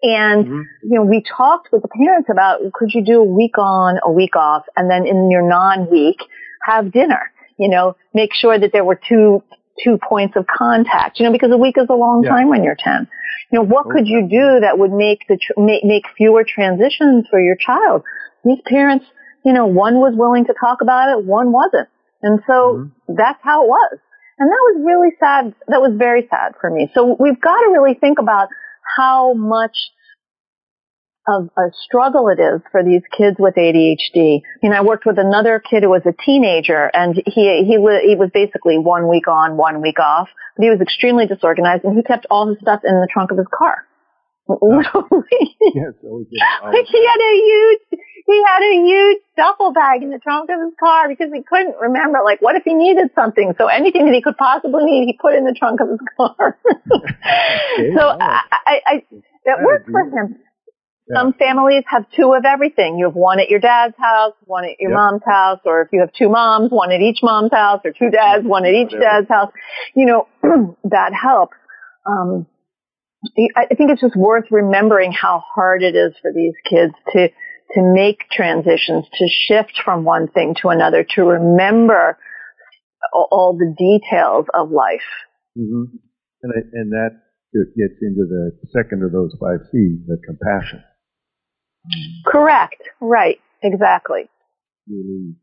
And, 0.02 0.46
mm-hmm. 0.46 0.62
you 0.84 1.00
know, 1.00 1.06
we 1.06 1.24
talked 1.24 1.72
with 1.72 1.82
the 1.82 1.88
parents 1.88 2.30
about 2.30 2.60
could 2.74 2.90
you 2.94 3.06
do 3.06 3.22
a 3.22 3.24
week 3.24 3.58
on, 3.58 4.00
a 4.04 4.12
week 4.12 4.36
off, 4.36 4.64
and 4.76 4.90
then 4.90 5.08
in 5.08 5.32
your 5.32 5.48
non-week, 5.48 6.18
have 6.66 6.92
dinner. 6.92 7.32
You 7.58 7.70
know, 7.70 7.96
make 8.14 8.34
sure 8.34 8.60
that 8.60 8.72
there 8.74 8.84
were 8.84 9.00
two 9.08 9.44
two 9.84 9.98
points 9.98 10.36
of 10.36 10.46
contact. 10.46 11.20
You 11.20 11.26
know, 11.26 11.32
because 11.32 11.52
a 11.52 11.58
week 11.58 11.76
is 11.78 11.88
a 11.90 11.96
long 11.96 12.24
yeah. 12.24 12.32
time 12.32 12.50
when 12.50 12.64
you're 12.64 12.78
ten. 12.78 13.08
You 13.52 13.60
know, 13.60 13.66
what 13.66 13.86
could 13.90 14.08
you 14.08 14.22
do 14.24 14.60
that 14.62 14.78
would 14.80 14.92
make 14.92 15.28
the 15.30 15.38
tr- 15.38 15.60
make, 15.62 15.84
make 15.86 16.04
fewer 16.18 16.44
transitions 16.44 17.28
for 17.30 17.40
your 17.40 17.56
child? 17.56 18.02
These 18.44 18.60
parents, 18.66 19.06
you 19.46 19.54
know, 19.54 19.68
one 19.68 19.96
was 19.96 20.16
willing 20.18 20.46
to 20.46 20.54
talk 20.60 20.82
about 20.82 21.18
it, 21.18 21.24
one 21.24 21.52
wasn't, 21.52 21.88
and 22.24 22.40
so 22.48 22.54
mm-hmm. 22.54 23.14
that's 23.16 23.40
how 23.44 23.66
it 23.66 23.68
was. 23.68 24.00
And 24.40 24.50
that 24.50 24.64
was 24.74 24.82
really 24.82 25.14
sad. 25.20 25.54
That 25.68 25.82
was 25.82 25.94
very 25.96 26.26
sad 26.30 26.54
for 26.60 26.72
me. 26.72 26.90
So 26.96 27.16
we've 27.20 27.40
got 27.40 27.62
to 27.62 27.70
really 27.72 27.94
think 27.94 28.18
about 28.18 28.48
how 28.98 29.34
much 29.34 29.78
of 31.28 31.50
a 31.56 31.72
struggle 31.86 32.28
it 32.28 32.42
is 32.42 32.60
for 32.72 32.84
these 32.84 33.04
kids 33.16 33.38
with 33.40 33.56
ADHD. 33.56 34.42
I 34.44 34.60
mean, 34.62 34.74
I 34.74 34.82
worked 34.82 35.06
with 35.06 35.18
another 35.18 35.62
kid 35.62 35.84
who 35.84 35.90
was 35.90 36.02
a 36.06 36.16
teenager 36.26 36.90
and 36.94 37.16
he, 37.16 37.64
he, 37.64 37.78
was, 37.78 38.02
he 38.04 38.16
was 38.16 38.30
basically 38.34 38.78
one 38.78 39.08
week 39.08 39.28
on, 39.28 39.56
one 39.56 39.82
week 39.82 40.00
off, 40.00 40.28
but 40.58 40.64
he 40.64 40.70
was 40.70 40.82
extremely 40.82 41.28
disorganized 41.28 41.86
and 41.86 41.96
he 41.96 42.04
kept 42.04 42.26
all 42.30 42.48
his 42.48 42.58
stuff 42.60 42.82
in 42.84 42.96
the 43.00 43.08
trunk 43.12 43.32
of 43.32 43.38
his 43.38 43.48
car. 43.54 43.88
Literally. 44.50 45.56
yes, 45.72 45.96
like 46.04 46.88
he 46.92 47.02
had 47.08 47.22
a 47.22 47.36
huge, 47.40 47.82
he 48.26 48.44
had 48.46 48.62
a 48.64 48.76
huge 48.86 49.22
duffel 49.36 49.74
bag 49.74 50.02
in 50.02 50.10
the 50.10 50.20
trunk 50.20 50.50
of 50.50 50.60
his 50.60 50.74
car 50.80 51.10
because 51.10 51.28
he 51.34 51.44
couldn't 51.44 51.76
remember, 51.80 52.20
like, 52.24 52.42
what 52.42 52.56
if 52.56 52.64
he 52.64 52.74
needed 52.74 53.10
something? 53.16 53.54
So 53.58 53.68
anything 53.68 54.06
that 54.06 54.14
he 54.14 54.22
could 54.22 54.38
possibly 54.38 54.86
need, 54.86 55.06
he 55.08 55.18
put 55.20 55.36
in 55.36 55.46
the 55.46 55.56
trunk 55.58 55.82
of 55.82 55.90
his 55.90 56.00
car. 56.16 56.58
okay, 56.92 57.92
so 57.96 58.08
I, 58.10 58.42
I, 58.52 58.82
I, 58.86 59.04
that 59.46 59.60
worked 59.64 59.90
for 59.90 60.02
him. 60.02 60.38
Yeah. 61.08 61.20
Some 61.20 61.34
families 61.34 61.84
have 61.88 62.06
two 62.16 62.34
of 62.34 62.46
everything. 62.46 62.98
You 62.98 63.08
have 63.08 63.16
one 63.16 63.42
at 63.42 63.50
your 63.50 63.60
dad's 63.60 63.96
house, 63.98 64.36
one 64.46 64.64
at 64.64 64.80
your 64.80 64.92
yep. 64.92 64.96
mom's 64.96 65.22
house, 65.26 65.60
or 65.66 65.82
if 65.82 65.90
you 65.92 66.00
have 66.00 66.14
two 66.14 66.30
moms, 66.30 66.72
one 66.72 66.94
at 66.94 67.02
each 67.02 67.20
mom's 67.22 67.52
house, 67.52 67.82
or 67.84 67.92
two 67.92 68.10
dads, 68.10 68.46
one 68.46 68.66
at 68.66 68.74
each 68.74 68.92
dad's 68.92 69.28
house. 69.28 69.52
You 69.96 70.06
know, 70.06 70.28
that 70.86 71.12
helps. 71.14 71.58
Um, 72.06 72.48
I 73.56 73.74
think 73.76 73.92
it's 73.92 74.02
just 74.02 74.16
worth 74.16 74.46
remembering 74.52 75.12
how 75.14 75.44
hard 75.56 75.82
it 75.82 75.96
is 75.96 76.14
for 76.22 76.32
these 76.34 76.54
kids 76.70 76.94
to 77.14 77.30
to 77.74 77.82
make 77.82 78.30
transitions, 78.32 79.06
to 79.14 79.28
shift 79.28 79.82
from 79.84 80.04
one 80.04 80.28
thing 80.28 80.56
to 80.62 80.70
another, 80.70 81.06
to 81.16 81.24
remember 81.24 82.18
all 83.14 83.58
the 83.58 83.74
details 83.78 84.46
of 84.54 84.70
life. 84.72 85.02
Mm-hmm. 85.58 85.96
And, 86.44 86.54
I, 86.56 86.60
and 86.74 86.92
that 86.92 87.10
gets 87.54 88.02
into 88.02 88.26
the 88.28 88.52
second 88.72 89.04
of 89.04 89.12
those 89.12 89.36
five 89.40 89.60
C's, 89.72 90.00
the 90.08 90.18
compassion. 90.26 90.84
Correct. 92.26 92.82
Right. 93.02 93.40
Exactly. 93.62 94.30
Really 94.88 95.36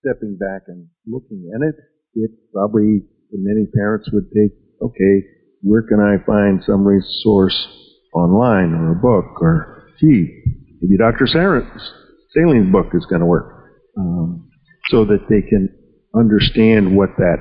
stepping 0.00 0.36
back 0.38 0.62
and 0.68 0.88
looking 1.06 1.50
at 1.54 1.62
it, 1.68 1.76
it 2.14 2.30
probably 2.52 3.02
many 3.32 3.66
parents 3.74 4.10
would 4.12 4.30
take, 4.34 4.52
okay, 4.82 5.26
where 5.62 5.82
can 5.82 6.00
I 6.00 6.24
find 6.26 6.62
some 6.64 6.84
resource 6.84 7.68
online 8.14 8.74
or 8.74 8.92
a 8.92 8.96
book 8.96 9.40
or, 9.40 9.88
gee, 10.00 10.42
maybe 10.82 10.98
Dr. 10.98 11.26
Saline's 11.26 12.72
book 12.72 12.88
is 12.94 13.06
going 13.06 13.20
to 13.20 13.26
work. 13.26 13.70
Um, 13.96 14.50
so 14.88 15.04
that 15.04 15.28
they 15.28 15.42
can 15.42 15.68
understand 16.14 16.96
what 16.96 17.10
that 17.18 17.36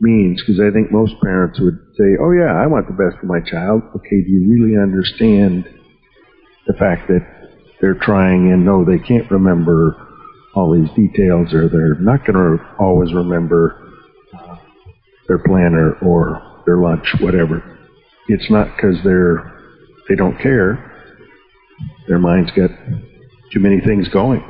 means. 0.00 0.40
Because 0.40 0.60
I 0.60 0.72
think 0.72 0.90
most 0.90 1.14
parents 1.22 1.60
would 1.60 1.78
say, 1.98 2.16
oh 2.20 2.32
yeah, 2.32 2.54
I 2.54 2.66
want 2.66 2.86
the 2.86 2.94
best 2.94 3.20
for 3.20 3.26
my 3.26 3.40
child. 3.40 3.82
Okay, 3.96 4.22
do 4.24 4.30
you 4.30 4.50
really 4.50 4.80
understand 4.80 5.68
the 6.66 6.74
fact 6.74 7.08
that 7.08 7.20
they're 7.80 7.98
trying 8.00 8.52
and 8.52 8.64
no, 8.64 8.84
they 8.84 8.98
can't 8.98 9.30
remember 9.30 9.96
all 10.54 10.74
these 10.74 10.90
details 10.96 11.54
or 11.54 11.68
they're 11.68 11.94
not 12.00 12.26
going 12.26 12.34
to 12.34 12.64
always 12.78 13.12
remember 13.14 13.92
uh, 14.34 14.56
their 15.28 15.38
planner 15.38 15.92
or 16.02 16.62
their 16.66 16.78
lunch, 16.78 17.06
whatever. 17.20 17.78
It's 18.28 18.50
not 18.50 18.68
because 18.76 18.96
they're 19.04 19.58
they 20.08 20.16
don't 20.16 20.38
care. 20.40 20.89
Their 22.08 22.18
minds 22.18 22.50
get 22.54 22.70
too 23.52 23.60
many 23.60 23.80
things 23.80 24.08
going. 24.08 24.42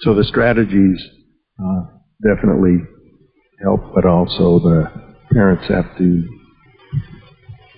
So 0.00 0.14
the 0.14 0.24
strategies 0.24 1.02
uh, 1.58 1.82
definitely 2.22 2.78
help, 3.62 3.94
but 3.94 4.04
also 4.04 4.58
the 4.58 4.92
parents 5.32 5.64
have 5.68 5.96
to 5.98 6.24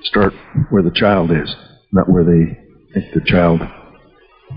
start 0.03 0.33
where 0.71 0.83
the 0.83 0.91
child 0.91 1.31
is, 1.31 1.55
not 1.93 2.09
where 2.09 2.25
they 2.25 2.59
think 2.95 3.15
the 3.15 3.21
child 3.25 3.61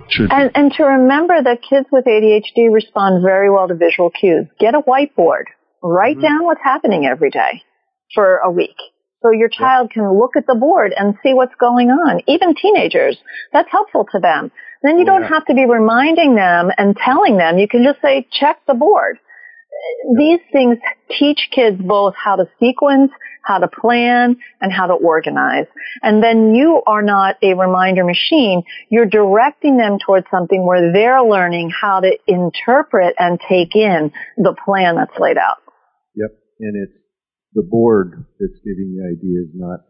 should. 0.10 0.32
And, 0.32 0.52
and 0.56 0.72
to 0.74 0.84
remember 0.84 1.42
that 1.44 1.60
kids 1.68 1.88
with 1.92 2.06
ADHD 2.06 2.72
respond 2.72 3.24
very 3.24 3.50
well 3.50 3.68
to 3.68 3.76
visual 3.76 4.10
cues. 4.10 4.48
Get 4.60 4.74
a 4.74 4.82
whiteboard. 4.82 5.46
Write 5.84 6.18
mm-hmm. 6.18 6.22
down 6.22 6.46
what's 6.46 6.62
happening 6.64 7.06
every 7.06 7.30
day 7.30 7.64
for 8.14 8.38
a 8.38 8.52
week. 8.52 8.76
So 9.22 9.32
your 9.32 9.50
child 9.50 9.90
yeah. 9.90 10.02
can 10.02 10.20
look 10.20 10.36
at 10.36 10.48
the 10.48 10.56
board 10.56 10.94
and 10.98 11.16
see 11.24 11.34
what's 11.34 11.56
going 11.60 11.90
on. 11.90 12.22
Even 12.28 12.56
teenagers, 12.56 13.18
that's 13.54 13.70
helpful 13.72 14.06
to 14.12 14.20
them. 14.20 14.52
Then 14.84 14.98
you 14.98 15.04
oh, 15.04 15.06
don't 15.06 15.24
have 15.24 15.46
to 15.46 15.54
be 15.54 15.66
reminding 15.66 16.36
them 16.36 16.72
and 16.78 16.98
telling 16.98 17.38
them. 17.38 17.60
You 17.60 17.68
can 17.68 17.84
just 17.84 18.02
say, 18.02 18.28
check 18.32 18.58
the 18.68 18.74
board. 18.74 19.18
These 20.18 20.40
things 20.52 20.78
teach 21.20 21.50
kids 21.54 21.78
both 21.80 22.14
how 22.16 22.36
to 22.36 22.46
sequence 22.60 23.12
how 23.44 23.60
to 23.60 23.68
plan, 23.68 24.38
and 24.60 24.72
how 24.72 24.88
to 24.88 24.94
organize. 24.94 25.66
And 26.02 26.24
then 26.24 26.54
you 26.54 26.82
are 26.86 27.02
not 27.02 27.36
a 27.42 27.54
reminder 27.54 28.04
machine. 28.04 28.64
You're 28.90 29.08
directing 29.08 29.78
them 29.78 29.98
towards 30.06 30.28
something 30.32 30.66
where 30.66 30.92
they're 30.94 31.24
learning 31.24 31.72
how 31.72 32.02
to 32.02 32.12
interpret 32.28 33.16
and 33.18 33.40
take 33.50 33.76
in 33.76 34.12
the 34.38 34.56
plan 34.66 34.96
that's 34.96 35.18
laid 35.20 35.38
out. 35.38 35.58
Yep. 36.16 36.30
And 36.60 36.88
it's 36.88 37.01
the 37.54 37.64
board 37.64 38.26
that's 38.40 38.60
giving 38.64 38.96
the 38.96 39.04
ideas, 39.12 39.50
not 39.54 39.82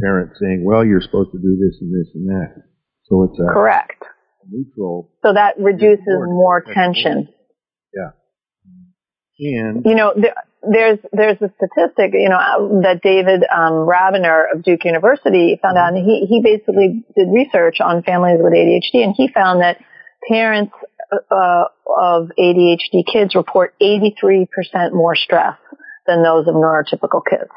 parents 0.00 0.36
saying, 0.40 0.64
well, 0.64 0.84
you're 0.84 1.00
supposed 1.00 1.32
to 1.32 1.38
do 1.38 1.56
this 1.56 1.80
and 1.80 1.92
this 1.92 2.08
and 2.14 2.28
that. 2.28 2.62
So 3.04 3.24
it's 3.24 3.38
a 3.38 3.52
correct 3.52 4.04
neutral. 4.48 5.10
So 5.22 5.32
that 5.34 5.58
reduces 5.58 6.06
more 6.06 6.62
tension. 6.62 7.28
Yeah. 7.94 8.10
And 9.38 9.84
you 9.84 9.94
know, 9.94 10.14
there's 10.62 10.98
there's 11.12 11.40
a 11.40 11.50
statistic, 11.56 12.12
you 12.12 12.28
know, 12.28 12.80
that 12.82 13.00
David 13.02 13.42
um, 13.44 13.88
Rabiner 13.88 14.54
of 14.54 14.62
Duke 14.62 14.84
University 14.84 15.58
found 15.62 15.78
out, 15.78 15.94
and 15.94 16.04
he 16.04 16.26
he 16.28 16.42
basically 16.42 17.04
did 17.16 17.28
research 17.32 17.80
on 17.80 18.02
families 18.02 18.38
with 18.40 18.52
ADHD, 18.52 19.02
and 19.02 19.14
he 19.16 19.28
found 19.32 19.62
that 19.62 19.78
parents 20.28 20.72
uh, 21.10 21.64
of 21.98 22.30
ADHD 22.38 23.04
kids 23.10 23.34
report 23.34 23.74
83% 23.80 24.46
more 24.92 25.16
stress 25.16 25.56
than 26.10 26.26
those 26.26 26.50
of 26.50 26.54
neurotypical 26.58 27.22
kids. 27.22 27.54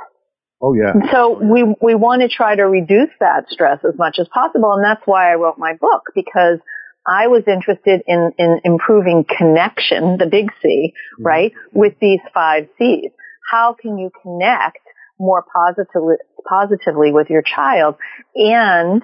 Oh 0.62 0.74
yeah. 0.78 0.94
So 1.12 1.42
we 1.42 1.66
we 1.82 1.96
want 1.96 2.22
to 2.22 2.30
try 2.30 2.56
to 2.56 2.63
reduce 2.63 3.10
that 3.20 3.50
stress 3.50 3.80
as 3.84 3.98
much 3.98 4.18
as 4.20 4.28
possible, 4.30 4.72
and 4.74 4.86
that's 4.86 5.02
why 5.06 5.32
I 5.34 5.36
wrote 5.36 5.58
my 5.58 5.74
book 5.74 6.04
because 6.13 6.60
I 7.06 7.28
was 7.28 7.44
interested 7.48 8.02
in, 8.08 8.32
in 8.38 8.62
improving 8.63 9.26
connection, 9.26 10.18
the 10.18 10.28
big 10.30 10.52
C, 10.62 10.94
mm-hmm. 10.94 11.26
right, 11.26 11.52
with 11.74 11.96
these 12.00 12.22
five 12.34 12.68
C's. 12.78 13.12
how 13.52 13.76
can 13.82 13.98
you 13.98 14.10
connect 14.22 14.80
more 15.20 15.44
positively, 15.44 16.16
positively 16.48 17.12
with 17.12 17.30
your 17.30 17.42
child 17.42 17.96
and 18.36 19.02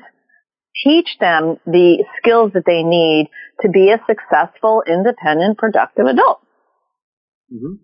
teach 0.83 1.17
them 1.19 1.57
the 1.65 2.03
skills 2.17 2.51
that 2.53 2.63
they 2.65 2.83
need 2.83 3.27
to 3.61 3.69
be 3.69 3.91
a 3.91 3.99
successful, 4.07 4.83
independent, 4.87 5.57
productive 5.57 6.05
adult. 6.05 6.39
Mm-hmm. 7.51 7.83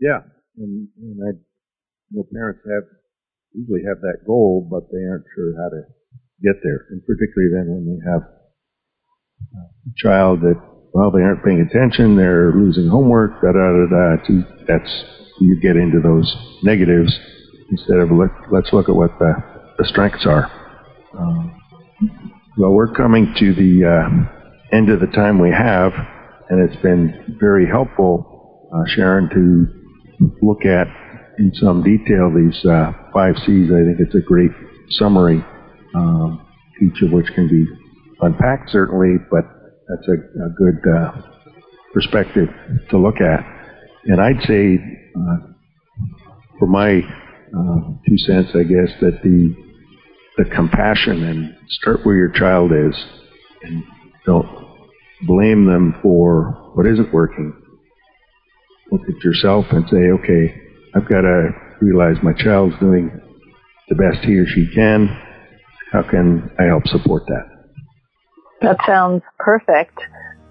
Yeah, 0.00 0.20
and, 0.58 0.88
and 1.00 1.16
I 1.22 1.30
know 2.10 2.24
parents 2.32 2.60
have 2.66 2.84
usually 3.52 3.82
have 3.86 4.00
that 4.00 4.24
goal, 4.26 4.66
but 4.70 4.90
they 4.90 5.04
aren't 5.04 5.24
sure 5.34 5.52
how 5.56 5.68
to 5.68 5.82
get 6.42 6.56
there, 6.62 6.86
and 6.90 7.02
particularly 7.04 7.52
then 7.52 7.66
when 7.68 7.84
they 7.86 8.00
have 8.10 8.22
a 9.56 9.92
child 9.96 10.40
that 10.40 10.60
well 10.92 11.10
they 11.10 11.22
aren't 11.22 11.44
paying 11.44 11.60
attention, 11.60 12.16
they're 12.16 12.52
losing 12.52 12.88
homework, 12.88 13.40
da 13.40 13.52
da 13.52 13.72
da 13.72 13.86
da. 13.88 14.44
That's 14.66 15.04
you 15.40 15.60
get 15.60 15.76
into 15.76 16.00
those 16.00 16.34
negatives 16.62 17.12
instead 17.70 17.98
of 17.98 18.10
let, 18.10 18.30
let's 18.52 18.72
look 18.72 18.88
at 18.88 18.94
what 18.94 19.18
the, 19.18 19.34
the 19.78 19.84
strengths 19.84 20.26
are. 20.26 20.50
Um, 21.18 21.60
well, 22.58 22.70
we're 22.70 22.92
coming 22.92 23.34
to 23.38 23.54
the 23.54 23.84
uh, 23.84 24.76
end 24.76 24.90
of 24.90 25.00
the 25.00 25.06
time 25.06 25.38
we 25.38 25.50
have, 25.50 25.92
and 26.48 26.68
it's 26.68 26.80
been 26.82 27.36
very 27.40 27.66
helpful, 27.66 28.68
uh, 28.74 28.84
Sharon, 28.86 29.28
to 29.30 29.81
look 30.42 30.64
at 30.64 30.86
in 31.38 31.52
some 31.54 31.82
detail 31.82 32.32
these 32.34 32.64
uh, 32.64 32.92
five 33.12 33.34
C's. 33.44 33.70
I 33.70 33.82
think 33.84 33.98
it's 34.00 34.14
a 34.14 34.20
great 34.20 34.50
summary, 34.90 35.44
um, 35.94 36.46
each 36.82 37.02
of 37.02 37.10
which 37.12 37.26
can 37.34 37.48
be 37.48 37.66
unpacked 38.20 38.70
certainly, 38.70 39.16
but 39.30 39.44
that's 39.88 40.08
a, 40.08 40.46
a 40.46 40.50
good 40.50 40.78
uh, 40.88 41.12
perspective 41.92 42.48
to 42.90 42.98
look 42.98 43.20
at. 43.20 43.44
And 44.04 44.20
I'd 44.20 44.42
say, 44.46 44.78
uh, 45.16 45.36
for 46.58 46.66
my 46.66 46.98
uh, 46.98 47.80
two 48.08 48.18
cents, 48.18 48.50
I 48.54 48.62
guess, 48.62 48.90
that 49.00 49.20
the 49.22 49.54
the 50.38 50.44
compassion 50.44 51.24
and 51.24 51.54
start 51.68 52.06
where 52.06 52.16
your 52.16 52.30
child 52.30 52.72
is 52.72 52.94
and 53.62 53.84
don't 54.24 54.48
blame 55.26 55.66
them 55.66 55.94
for 56.02 56.72
what 56.74 56.86
isn't 56.86 57.12
working. 57.12 57.61
Look 58.92 59.08
at 59.08 59.24
yourself 59.24 59.64
and 59.70 59.88
say, 59.88 60.10
okay, 60.20 60.54
I've 60.94 61.08
got 61.08 61.22
to 61.22 61.48
realize 61.80 62.22
my 62.22 62.34
child's 62.34 62.78
doing 62.78 63.10
the 63.88 63.94
best 63.94 64.22
he 64.24 64.36
or 64.36 64.46
she 64.46 64.68
can. 64.74 65.08
How 65.92 66.02
can 66.02 66.50
I 66.58 66.64
help 66.64 66.86
support 66.86 67.24
that? 67.26 67.48
That 68.60 68.76
sounds 68.86 69.22
perfect 69.38 69.98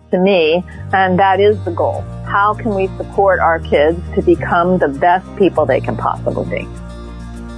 to 0.09 0.19
me, 0.19 0.63
and 0.91 1.19
that 1.19 1.39
is 1.39 1.63
the 1.65 1.71
goal. 1.71 2.01
How 2.25 2.55
can 2.55 2.73
we 2.73 2.87
support 2.97 3.39
our 3.39 3.59
kids 3.59 3.99
to 4.15 4.23
become 4.23 4.79
the 4.79 4.87
best 4.87 5.27
people 5.37 5.67
they 5.67 5.79
can 5.79 5.95
possibly 5.95 6.49
be? 6.49 6.67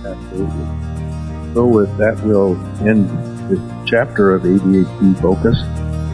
Absolutely. 0.06 1.54
So 1.54 1.66
with 1.66 1.98
that, 1.98 2.22
we'll 2.26 2.56
end 2.86 3.10
this 3.50 3.90
chapter 3.90 4.36
of 4.36 4.44
ADHD 4.44 5.22
Focus. 5.22 5.58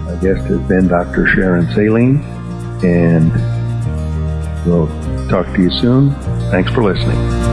My 0.06 0.16
guest 0.22 0.46
has 0.48 0.60
been 0.68 0.88
Dr. 0.88 1.26
Sharon 1.28 1.68
Saline, 1.74 2.22
and 2.84 3.59
we'll 4.66 4.88
talk 5.30 5.46
to 5.56 5.62
you 5.62 5.72
soon. 5.72 6.12
Thanks 6.52 6.72
for 6.72 6.84
listening. 6.84 7.49